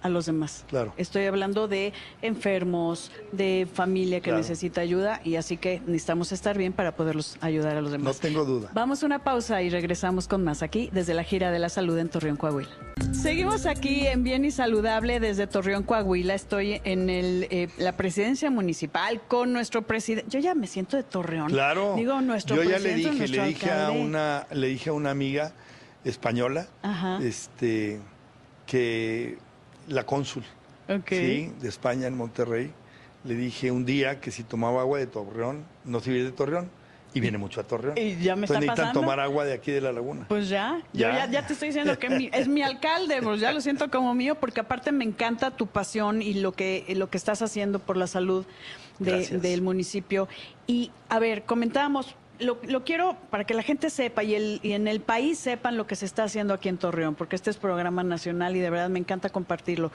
a 0.06 0.10
los 0.10 0.28
demás. 0.28 0.66
Claro. 0.68 0.94
Estoy 0.98 1.26
hablando 1.26 1.68
de 1.68 1.92
enfermos, 2.22 3.12
de 3.32 3.68
familia 3.74 4.22
que 4.22 4.32
necesita 4.32 4.82
ayuda 4.82 5.20
y 5.24 5.36
así 5.36 5.58
que 5.58 5.82
necesitamos 5.88 6.32
estar 6.32 6.56
bien 6.58 6.74
para 6.74 6.96
poderlos 6.96 7.38
ayudar 7.42 7.76
a 7.76 7.82
los 7.82 7.92
demás. 7.92 8.16
No 8.16 8.22
tengo 8.22 8.46
duda. 8.46 8.70
Vamos 8.74 9.02
a 9.02 9.08
una 9.08 9.24
pausa 9.24 9.64
y 9.64 9.72
regresamos 9.72 10.28
con 10.28 10.44
más 10.44 10.62
aquí 10.62 10.90
desde 10.94 11.16
la 11.16 11.24
gira 11.24 11.50
de 11.50 11.58
la 11.58 11.70
salud 11.70 11.98
en 11.98 12.10
Torreón, 12.10 12.38
Coahuila. 12.38 12.70
Seguimos 13.14 13.66
aquí 13.66 14.06
en 14.06 14.24
Bien 14.24 14.46
y 14.46 14.52
Saludable 14.52 15.20
desde 15.20 15.48
Torreón, 15.48 15.82
Coahuila. 15.82 16.36
Estoy 16.36 16.82
en 16.84 17.10
el, 17.10 17.48
eh, 17.50 17.70
la 17.80 17.98
presidencia 17.98 18.52
municipal 18.52 19.22
con 19.28 19.54
nuestro 19.54 19.82
presidente. 19.82 20.30
Yo 20.30 20.40
ya 20.40 20.54
me 20.54 20.68
siento 20.68 20.98
de 20.98 21.04
Torreón. 21.04 21.50
Claro. 21.50 21.96
Digo, 21.96 22.22
nuestro 22.22 22.58
Yo 22.58 22.64
ya 22.64 22.78
le 22.78 22.94
dije, 22.94 23.28
le 23.28 23.48
dije 23.48 23.72
a 23.72 23.90
una, 23.90 24.46
le 24.52 24.68
dije 24.68 24.92
a 24.92 24.94
una 24.94 25.10
amiga 25.10 25.52
española, 26.04 26.68
este, 27.24 28.00
que 28.68 29.40
la 29.88 30.06
cónsul 30.06 30.44
¿sí? 31.08 31.52
de 31.60 31.70
España 31.70 32.08
en 32.08 32.18
Monterrey. 32.18 32.72
Le 33.24 33.36
dije 33.36 33.72
un 33.72 33.86
día 33.86 34.20
que 34.20 34.32
si 34.32 34.44
tomaba 34.44 34.82
agua 34.82 35.00
de 35.00 35.08
Torreón, 35.08 35.66
no 35.84 36.00
se 36.00 36.12
de 36.12 36.32
Torreón. 36.32 36.70
Y 37.14 37.22
viene 37.22 37.38
mucho 37.38 37.62
a 37.62 37.64
Torreón. 37.64 37.98
Y 37.98 38.18
ya 38.18 38.36
me 38.36 38.46
está 38.46 38.60
necesitan 38.60 38.92
tomar 38.92 39.22
agua 39.22 39.46
de 39.46 39.54
aquí 39.54 39.72
de 39.72 39.80
la 39.80 39.94
laguna. 39.94 40.26
Pues 40.28 40.50
ya, 40.50 40.82
ya, 40.92 41.26
ya, 41.32 41.48
te 41.48 41.54
estoy 41.54 41.70
diciendo 41.70 41.98
que 41.98 42.30
es 42.34 42.50
mi 42.50 42.62
alcalde, 42.62 43.22
pues 43.22 43.40
ya 43.40 43.54
lo 43.54 43.62
siento 43.62 43.90
como 43.90 44.14
mío, 44.14 44.36
porque 44.36 44.60
aparte 44.60 44.92
me 44.92 45.06
encanta 45.06 45.52
tu 45.52 45.66
pasión 45.66 46.22
y 46.22 46.34
lo 46.34 46.52
que, 46.52 46.86
lo 46.90 47.10
que 47.10 47.18
estás 47.18 47.42
haciendo 47.42 47.80
por 47.80 47.96
la 47.96 48.08
salud 48.08 48.46
del 49.00 49.62
municipio. 49.62 50.28
Y 50.68 50.92
a 51.08 51.20
ver, 51.20 51.44
comentábamos, 51.44 52.16
lo, 52.40 52.58
lo, 52.68 52.84
quiero 52.84 53.16
para 53.30 53.44
que 53.46 53.54
la 53.54 53.64
gente 53.64 53.90
sepa 53.90 54.24
y, 54.24 54.36
el, 54.36 54.60
y 54.64 54.74
en 54.74 54.88
el 54.88 55.02
país 55.02 55.40
sepan 55.40 55.78
lo 55.78 55.88
que 55.88 55.96
se 55.96 56.06
está 56.06 56.24
haciendo 56.24 56.54
aquí 56.54 56.70
en 56.70 56.78
Torreón, 56.78 57.16
porque 57.16 57.36
este 57.36 57.50
es 57.50 57.58
programa 57.58 58.04
nacional 58.04 58.56
y 58.56 58.60
de 58.60 58.70
verdad 58.70 58.90
me 58.90 59.00
encanta 59.00 59.30
compartirlo. 59.30 59.92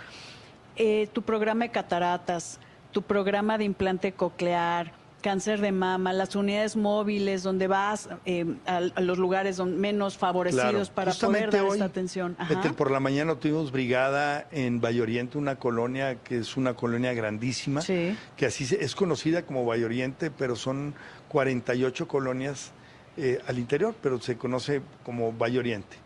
Eh, 0.77 1.09
tu 1.13 1.23
programa 1.23 1.65
de 1.65 1.71
cataratas, 1.71 2.59
tu 2.93 3.03
programa 3.03 3.59
de 3.59 3.65
implante 3.65 4.13
coclear, 4.13 4.93
cáncer 5.21 5.61
de 5.61 5.73
mama, 5.73 6.13
las 6.13 6.35
unidades 6.35 6.77
móviles 6.77 7.43
donde 7.43 7.67
vas 7.67 8.09
eh, 8.25 8.45
a, 8.67 8.81
los 8.81 9.19
lugares 9.19 9.61
menos 9.61 10.19
favorecidos 10.19 10.91
para 10.91 11.13
poder 11.13 11.51
dar 11.51 11.67
esta 11.67 11.85
atención. 11.85 12.37
por 12.77 12.91
la 12.91 13.01
mañana 13.01 13.35
tuvimos 13.37 13.73
brigada 13.73 14.47
en 14.51 14.81
Valle 14.81 15.03
Oriente, 15.03 15.39
una 15.39 15.57
colonia 15.57 16.17
que 16.17 16.39
es 16.39 16.57
una 16.57 16.75
colonia 16.75 17.13
grandísima, 17.13 17.83
que 17.83 18.47
así 18.47 18.67
es 18.79 18.95
conocida 18.95 19.43
como 19.43 19.65
Valle 19.65 19.85
Oriente, 19.85 20.31
pero 20.31 20.57
son 20.57 20.95
48 21.29 22.09
colonias 22.09 22.73
eh, 23.17 23.41
al 23.47 23.59
interior, 23.59 23.95
pero 24.03 24.21
se 24.21 24.37
conoce 24.37 24.83
como 25.05 25.33
Valle 25.33 25.59
Oriente. 25.59 25.97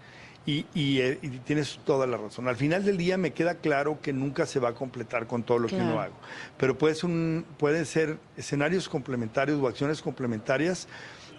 Eh, 0.46 0.64
y, 0.74 1.28
tienes 1.38 1.78
toda 1.84 2.06
la 2.06 2.16
razón. 2.16 2.48
Al 2.48 2.56
final 2.56 2.84
del 2.84 2.96
día 2.96 3.16
me 3.16 3.32
queda 3.32 3.56
claro 3.56 3.98
que 4.02 4.12
nunca 4.12 4.46
se 4.46 4.60
va 4.60 4.70
a 4.70 4.74
completar 4.74 5.26
con 5.26 5.42
todo 5.42 5.58
lo 5.58 5.68
que 5.68 5.76
uno 5.76 6.00
hago, 6.00 6.14
pero 6.58 6.76
puede 6.76 6.94
ser, 6.94 7.06
un, 7.06 7.44
pueden 7.58 7.86
ser 7.86 8.18
escenarios 8.36 8.88
complementarios 8.88 9.60
o 9.60 9.66
acciones 9.68 10.02
complementarias 10.02 10.86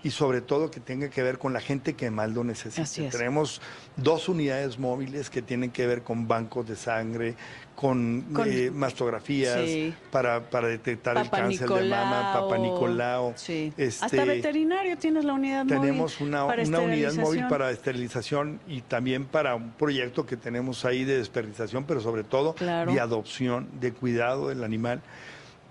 y 0.05 0.11
sobre 0.11 0.41
todo 0.41 0.69
que 0.69 0.79
tenga 0.79 1.09
que 1.09 1.23
ver 1.23 1.39
con 1.39 1.51
la 1.51 1.59
gente 1.59 1.95
que 1.95 2.11
más 2.11 2.29
lo 2.29 2.43
necesita. 2.43 3.09
Tenemos 3.09 3.59
dos 3.97 4.29
unidades 4.29 4.77
móviles 4.77 5.31
que 5.31 5.41
tienen 5.41 5.71
que 5.71 5.87
ver 5.87 6.03
con 6.03 6.27
bancos 6.27 6.67
de 6.67 6.75
sangre, 6.75 7.33
con, 7.73 8.23
eh, 8.45 8.69
mastografías 8.71 9.67
para, 10.11 10.47
para, 10.47 10.67
detectar 10.67 11.17
el 11.17 11.27
cáncer 11.27 11.67
de 11.67 11.89
mama, 11.89 12.33
Papa 12.33 12.55
Nicolau. 12.59 13.31
Este, 13.31 13.73
Hasta 13.99 14.25
veterinario 14.25 14.95
tienes 14.95 15.25
la 15.25 15.33
unidad 15.33 15.65
móvil. 15.65 15.81
Tenemos 15.81 16.21
una, 16.21 16.45
una 16.45 16.79
unidad 16.81 17.15
móvil 17.15 17.47
para 17.47 17.71
esterilización 17.71 18.59
y 18.67 18.81
también 18.81 19.25
para 19.25 19.55
un 19.55 19.71
proyecto 19.71 20.27
que 20.27 20.37
tenemos 20.37 20.85
ahí 20.85 21.03
de 21.03 21.17
desperdización, 21.17 21.85
pero 21.85 21.99
sobre 21.99 22.23
todo 22.23 22.53
de 22.59 22.99
adopción, 22.99 23.69
de 23.79 23.91
cuidado 23.91 24.49
del 24.49 24.63
animal. 24.63 25.01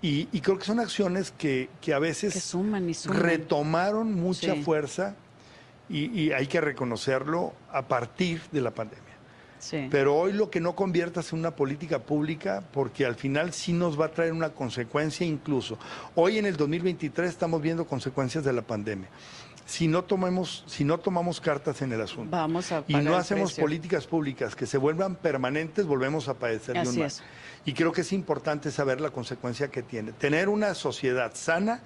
Y, 0.01 0.25
creo 0.41 0.59
que 0.59 0.65
son 0.65 0.79
acciones 0.79 1.31
que, 1.31 1.69
que 1.81 1.93
a 1.93 1.99
veces 1.99 2.53
retomaron 3.05 4.13
mucha 4.13 4.55
fuerza 4.57 5.15
y, 5.89 6.11
y 6.19 6.31
hay 6.31 6.45
que 6.45 6.61
reconocerlo 6.61 7.53
a 7.71 7.87
partir 7.87 8.41
de 8.51 8.61
la 8.61 8.71
pandemia. 8.71 9.15
Pero 9.89 10.15
hoy 10.15 10.33
lo 10.33 10.49
que 10.49 10.59
no 10.59 10.75
conviertas 10.75 11.33
en 11.33 11.39
una 11.39 11.55
política 11.55 11.99
pública, 11.99 12.63
porque 12.71 13.05
al 13.05 13.15
final 13.15 13.53
sí 13.53 13.73
nos 13.73 13.99
va 13.99 14.05
a 14.05 14.11
traer 14.11 14.31
una 14.31 14.49
consecuencia 14.49 15.25
incluso. 15.25 15.77
Hoy 16.13 16.37
en 16.37 16.45
el 16.45 16.55
2023 16.55 17.29
estamos 17.29 17.61
viendo 17.61 17.85
consecuencias 17.85 18.43
de 18.43 18.53
la 18.53 18.61
pandemia. 18.61 19.09
Si 19.65 19.87
no 19.87 20.03
tomamos, 20.03 20.63
si 20.67 20.83
no 20.83 20.99
tomamos 20.99 21.41
cartas 21.41 21.81
en 21.81 21.91
el 21.91 21.99
asunto 21.99 22.37
Vamos 22.37 22.71
a 22.71 22.83
y 22.87 22.95
no 22.97 23.15
hacemos 23.15 23.53
políticas 23.53 24.05
públicas 24.05 24.55
que 24.55 24.67
se 24.67 24.77
vuelvan 24.77 25.15
permanentes, 25.15 25.87
volvemos 25.87 26.27
a 26.27 26.35
padecer 26.35 26.75
de 26.81 26.87
un 26.87 26.99
mal. 26.99 27.11
Y 27.65 27.73
creo 27.73 27.91
que 27.91 28.01
es 28.01 28.13
importante 28.13 28.69
saber 28.69 29.01
la 29.01 29.09
consecuencia 29.09 29.69
que 29.69 29.81
tiene. 29.81 30.11
Tener 30.11 30.49
una 30.49 30.75
sociedad 30.75 31.31
sana 31.33 31.81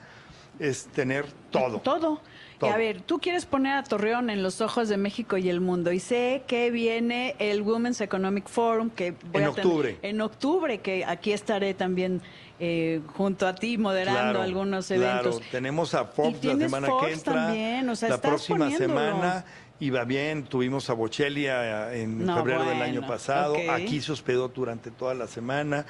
es 0.59 0.87
tener 0.87 1.25
todo. 1.51 1.79
Todo 1.79 2.21
a 2.61 2.77
ver, 2.77 3.01
tú 3.01 3.19
quieres 3.19 3.45
poner 3.45 3.77
a 3.77 3.83
Torreón 3.83 4.29
en 4.29 4.43
los 4.43 4.61
ojos 4.61 4.89
de 4.89 4.97
México 4.97 5.37
y 5.37 5.49
el 5.49 5.61
mundo. 5.61 5.91
Y 5.91 5.99
sé 5.99 6.43
que 6.47 6.71
viene 6.71 7.35
el 7.39 7.61
Women's 7.61 8.01
Economic 8.01 8.47
Forum, 8.47 8.89
que 8.89 9.11
voy 9.11 9.41
en 9.41 9.43
a 9.45 9.49
octubre. 9.49 9.97
en 10.01 10.21
octubre, 10.21 10.79
que 10.79 11.05
aquí 11.05 11.31
estaré 11.31 11.73
también 11.73 12.21
eh, 12.59 13.01
junto 13.15 13.47
a 13.47 13.55
ti 13.55 13.77
moderando 13.77 14.41
algunos 14.41 14.91
eventos. 14.91 15.37
Claro, 15.37 15.51
tenemos 15.51 15.93
a 15.93 16.05
Forbes 16.05 16.43
la 16.43 16.57
semana 16.57 16.89
que 16.99 17.13
entra. 17.13 17.33
También, 17.33 17.89
o 17.89 17.95
sea, 17.95 18.09
la 18.09 18.21
próxima 18.21 18.69
semana 18.71 19.45
iba 19.79 20.03
bien, 20.03 20.43
tuvimos 20.43 20.89
a 20.89 20.93
Bochelia 20.93 21.93
eh, 21.93 22.01
en 22.01 22.25
febrero 22.25 22.65
del 22.65 22.81
año 22.81 23.07
pasado, 23.07 23.55
aquí 23.71 24.01
se 24.01 24.11
hospedó 24.11 24.49
durante 24.49 24.91
toda 24.91 25.13
la 25.13 25.27
semana, 25.27 25.85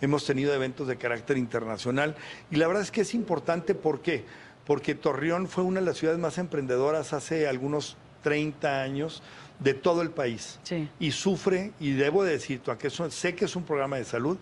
hemos 0.00 0.24
tenido 0.24 0.54
eventos 0.54 0.88
de 0.88 0.96
carácter 0.96 1.36
internacional 1.36 2.16
y 2.50 2.56
la 2.56 2.66
verdad 2.66 2.82
es 2.82 2.90
que 2.90 3.02
es 3.02 3.14
importante, 3.14 3.74
¿por 3.74 4.00
qué? 4.00 4.24
Porque 4.66 4.94
Torreón 4.94 5.48
fue 5.48 5.64
una 5.64 5.80
de 5.80 5.86
las 5.86 5.98
ciudades 5.98 6.20
más 6.20 6.38
emprendedoras 6.38 7.12
hace 7.12 7.46
algunos 7.46 7.96
30 8.22 8.82
años 8.82 9.22
de 9.60 9.74
todo 9.74 10.02
el 10.02 10.10
país. 10.10 10.58
Y 10.98 11.12
sufre, 11.12 11.72
y 11.78 11.92
debo 11.92 12.24
decir, 12.24 12.60
aunque 12.66 12.90
sé 12.90 13.34
que 13.34 13.44
es 13.44 13.56
un 13.56 13.64
programa 13.64 13.96
de 13.96 14.04
salud, 14.04 14.38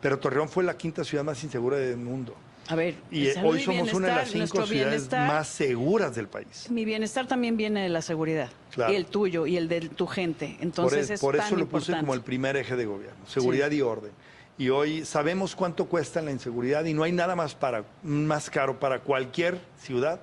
pero 0.00 0.18
Torreón 0.18 0.48
fue 0.48 0.64
la 0.64 0.76
quinta 0.76 1.04
ciudad 1.04 1.24
más 1.24 1.42
insegura 1.42 1.76
del 1.76 1.96
mundo. 1.96 2.36
A 2.68 2.76
ver, 2.76 2.94
y 3.10 3.28
hoy 3.42 3.60
somos 3.60 3.92
una 3.92 4.08
de 4.08 4.14
las 4.14 4.30
cinco 4.30 4.64
ciudades 4.66 5.10
más 5.10 5.48
seguras 5.48 6.14
del 6.14 6.28
país. 6.28 6.70
Mi 6.70 6.84
bienestar 6.84 7.26
también 7.26 7.56
viene 7.56 7.82
de 7.82 7.88
la 7.88 8.02
seguridad. 8.02 8.50
Y 8.76 8.94
el 8.94 9.06
tuyo 9.06 9.46
y 9.46 9.56
el 9.56 9.68
de 9.68 9.80
tu 9.88 10.06
gente. 10.06 10.56
Entonces 10.60 11.20
por, 11.20 11.34
por 11.34 11.36
eso 11.36 11.56
lo 11.56 11.66
puse 11.66 11.92
como 11.92 12.14
el 12.14 12.22
primer 12.22 12.56
eje 12.56 12.76
de 12.76 12.86
gobierno, 12.86 13.26
seguridad 13.26 13.70
y 13.70 13.80
orden 13.80 14.12
y 14.58 14.68
hoy 14.68 15.04
sabemos 15.04 15.56
cuánto 15.56 15.86
cuesta 15.86 16.20
la 16.20 16.30
inseguridad 16.30 16.84
y 16.84 16.92
no 16.92 17.02
hay 17.02 17.12
nada 17.12 17.34
más 17.34 17.54
para 17.54 17.84
más 18.02 18.50
caro 18.50 18.78
para 18.78 19.00
cualquier 19.00 19.58
ciudad 19.80 20.20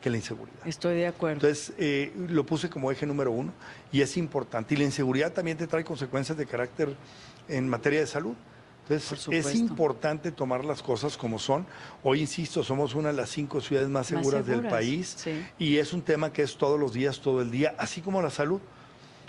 que 0.00 0.10
la 0.10 0.16
inseguridad. 0.16 0.66
Estoy 0.66 0.96
de 0.96 1.06
acuerdo. 1.08 1.34
Entonces 1.34 1.74
eh, 1.78 2.12
lo 2.28 2.46
puse 2.46 2.70
como 2.70 2.90
eje 2.90 3.06
número 3.06 3.32
uno 3.32 3.52
y 3.90 4.00
es 4.00 4.16
importante. 4.16 4.74
Y 4.74 4.78
la 4.78 4.84
inseguridad 4.84 5.32
también 5.32 5.56
te 5.56 5.66
trae 5.66 5.84
consecuencias 5.84 6.38
de 6.38 6.46
carácter 6.46 6.96
en 7.48 7.68
materia 7.68 8.00
de 8.00 8.06
salud. 8.06 8.34
Entonces, 8.88 9.28
es 9.28 9.54
importante 9.54 10.32
tomar 10.32 10.64
las 10.64 10.82
cosas 10.82 11.16
como 11.16 11.38
son. 11.38 11.66
Hoy, 12.02 12.20
insisto, 12.20 12.64
somos 12.64 12.94
una 12.94 13.10
de 13.10 13.14
las 13.14 13.30
cinco 13.30 13.60
ciudades 13.60 13.88
más 13.88 14.08
seguras, 14.08 14.44
del 14.44 14.66
país 14.66 15.24
y 15.58 15.76
es 15.76 15.92
un 15.92 16.02
tema 16.02 16.32
que 16.32 16.42
es 16.42 16.56
todos 16.56 16.78
los 16.78 16.92
días, 16.92 17.20
todo 17.20 17.42
el 17.42 17.50
día, 17.50 17.74
así 17.78 18.00
como 18.00 18.20
la 18.20 18.30
salud. 18.30 18.60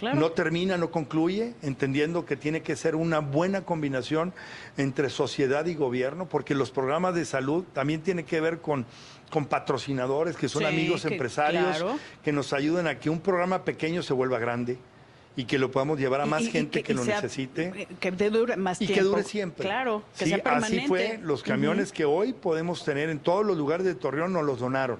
No 0.04 0.32
termina, 0.32 0.78
no 0.78 0.92
concluye, 0.92 1.54
entendiendo 1.62 2.26
que 2.26 2.36
tiene 2.36 2.62
que 2.62 2.76
ser 2.76 2.96
una 2.96 3.20
buena 3.20 3.62
combinación 3.62 4.34
entre 4.78 5.10
sociedad 5.10 5.66
y 5.66 5.76
gobierno, 5.76 6.28
porque 6.28 6.56
los 6.56 6.72
programas 6.72 7.16
de 7.16 7.26
salud 7.26 7.63
también 7.74 8.02
tienen 8.02 8.26
que 8.26 8.42
ver 8.42 8.60
con, 8.60 8.86
con 9.30 9.46
patrocinadores, 9.46 10.36
que 10.36 10.50
son 10.50 10.66
amigos 10.66 11.06
empresarios, 11.06 11.84
que 12.24 12.32
nos 12.32 12.54
ayuden 12.54 12.88
a 12.88 13.00
que 13.00 13.10
un 13.10 13.22
programa 13.22 13.63
pequeño 13.63 14.04
se 14.04 14.13
vuelva 14.13 14.39
grande 14.39 14.78
y 15.36 15.46
que 15.46 15.58
lo 15.58 15.72
podamos 15.72 16.00
llevar 16.00 16.22
a 16.22 16.26
más 16.26 16.48
gente 16.48 16.84
que, 16.84 16.94
lo 16.94 17.04
necesite. 17.04 17.88
Que 18.00 18.12
dure 18.12 18.56
más 18.56 18.82
y 18.82 18.88
que 18.88 19.02
dure 19.02 19.24
siempre. 19.24 19.66
Claro, 19.66 20.04
que 20.18 20.26
sea 20.26 20.44
permanente. 20.44 20.78
Así 20.80 20.88
fue, 20.88 21.20
los 21.22 21.42
camiones 21.42 21.92
que 21.92 22.06
hoy 22.06 22.34
podemos 22.34 22.86
tener 22.86 23.10
en 23.10 23.20
todos 23.20 23.46
los 23.46 23.58
lugares 23.58 23.86
de 23.86 23.96
Torreón 23.96 24.34
nos 24.34 24.44
los 24.44 24.60
donaron. 24.60 25.00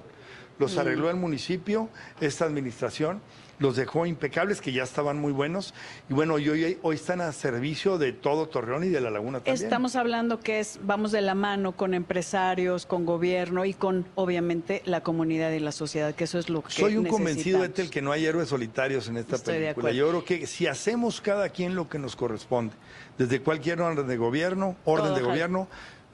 Los 0.58 0.78
arregló 0.78 1.10
el 1.10 1.16
municipio, 1.16 1.88
esta 2.20 2.44
administración 2.44 3.20
los 3.58 3.76
dejó 3.76 4.06
impecables, 4.06 4.60
que 4.60 4.72
ya 4.72 4.82
estaban 4.82 5.18
muy 5.18 5.32
buenos. 5.32 5.74
Y 6.08 6.14
bueno, 6.14 6.34
hoy, 6.34 6.78
hoy 6.82 6.94
están 6.94 7.20
a 7.20 7.32
servicio 7.32 7.98
de 7.98 8.12
todo 8.12 8.46
Torreón 8.48 8.84
y 8.84 8.88
de 8.88 9.00
la 9.00 9.10
Laguna 9.10 9.38
también. 9.38 9.54
Estamos 9.54 9.96
hablando 9.96 10.40
que 10.40 10.60
es, 10.60 10.78
vamos 10.82 11.12
de 11.12 11.20
la 11.20 11.34
mano 11.34 11.72
con 11.72 11.94
empresarios, 11.94 12.86
con 12.86 13.04
gobierno 13.04 13.64
y 13.64 13.74
con, 13.74 14.06
obviamente, 14.14 14.82
la 14.84 15.02
comunidad 15.02 15.52
y 15.52 15.60
la 15.60 15.72
sociedad, 15.72 16.14
que 16.14 16.24
eso 16.24 16.38
es 16.38 16.48
lo 16.48 16.62
que 16.62 16.72
Soy 16.72 16.96
un 16.96 17.06
convencido, 17.06 17.64
Etel, 17.64 17.90
que 17.90 18.02
no 18.02 18.12
hay 18.12 18.26
héroes 18.26 18.48
solitarios 18.48 19.08
en 19.08 19.16
esta 19.16 19.38
película. 19.38 19.92
Yo 19.92 20.08
creo 20.08 20.24
que 20.24 20.46
si 20.46 20.66
hacemos 20.66 21.20
cada 21.20 21.48
quien 21.48 21.74
lo 21.74 21.88
que 21.88 21.98
nos 21.98 22.16
corresponde, 22.16 22.74
desde 23.18 23.40
cualquier 23.40 23.80
orden 23.80 24.06
de 24.06 24.16
gobierno, 24.16 24.76
orden 24.84 25.14
de 25.14 25.22
gobierno, 25.22 25.68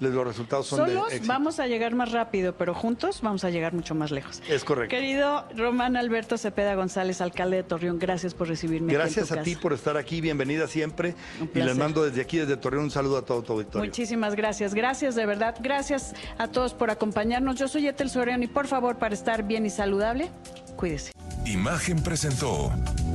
los 0.09 0.27
resultados 0.27 0.67
son 0.67 0.79
Solos 0.79 1.13
vamos 1.27 1.61
a 1.61 1.67
llegar 1.67 1.95
más 1.95 2.13
rápido, 2.13 2.55
pero 2.55 2.75
juntos 2.75 3.21
vamos 3.23 3.45
a 3.45 3.51
llegar 3.51 3.75
mucho 3.75 3.95
más 3.95 4.11
lejos. 4.11 4.43
Es 4.49 4.65
correcto. 4.65 4.95
Querido 4.95 5.47
Román 5.57 5.97
Alberto 5.97 6.39
Cepeda 6.39 6.75
González, 6.75 7.21
alcalde 7.21 7.59
de 7.59 7.63
Torreón, 7.63 7.99
gracias 7.99 8.35
por 8.35 8.49
recibirme. 8.49 8.93
Gracias 8.93 9.31
a 9.33 9.43
ti 9.43 9.57
por 9.57 9.73
estar 9.73 9.97
aquí, 9.97 10.21
bienvenida 10.21 10.67
siempre. 10.67 11.15
Y 11.55 11.59
les 11.59 11.77
mando 11.77 12.05
desde 12.05 12.23
aquí, 12.23 12.39
desde 12.39 12.57
Torreón, 12.57 12.85
un 12.85 12.91
saludo 12.91 13.19
a 13.19 13.23
todo 13.23 13.43
tu 13.43 13.53
auditorio. 13.53 13.85
Muchísimas 13.85 14.35
gracias, 14.35 14.75
gracias 14.75 15.15
de 15.15 15.27
verdad. 15.27 15.55
Gracias 15.61 16.15
a 16.39 16.49
todos 16.49 16.75
por 16.75 16.91
acompañarnos. 16.91 17.57
Yo 17.57 17.69
soy 17.69 17.87
Etel 17.87 18.11
Soriano 18.11 18.45
y 18.45 18.49
por 18.49 18.67
favor, 18.67 18.97
para 18.97 19.15
estar 19.15 19.43
bien 19.43 19.67
y 19.67 19.71
saludable, 19.71 20.31
cuídese. 20.77 21.13
Imagen 21.45 22.03
presentó 22.03 22.73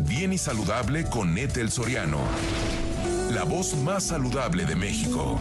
Bien 0.08 0.34
y 0.34 0.38
Saludable 0.38 1.06
con 1.06 1.38
Etel 1.38 1.72
Soriano, 1.72 2.20
la 3.32 3.44
voz 3.44 3.76
más 3.76 4.04
saludable 4.04 4.66
de 4.66 4.76
México. 4.76 5.40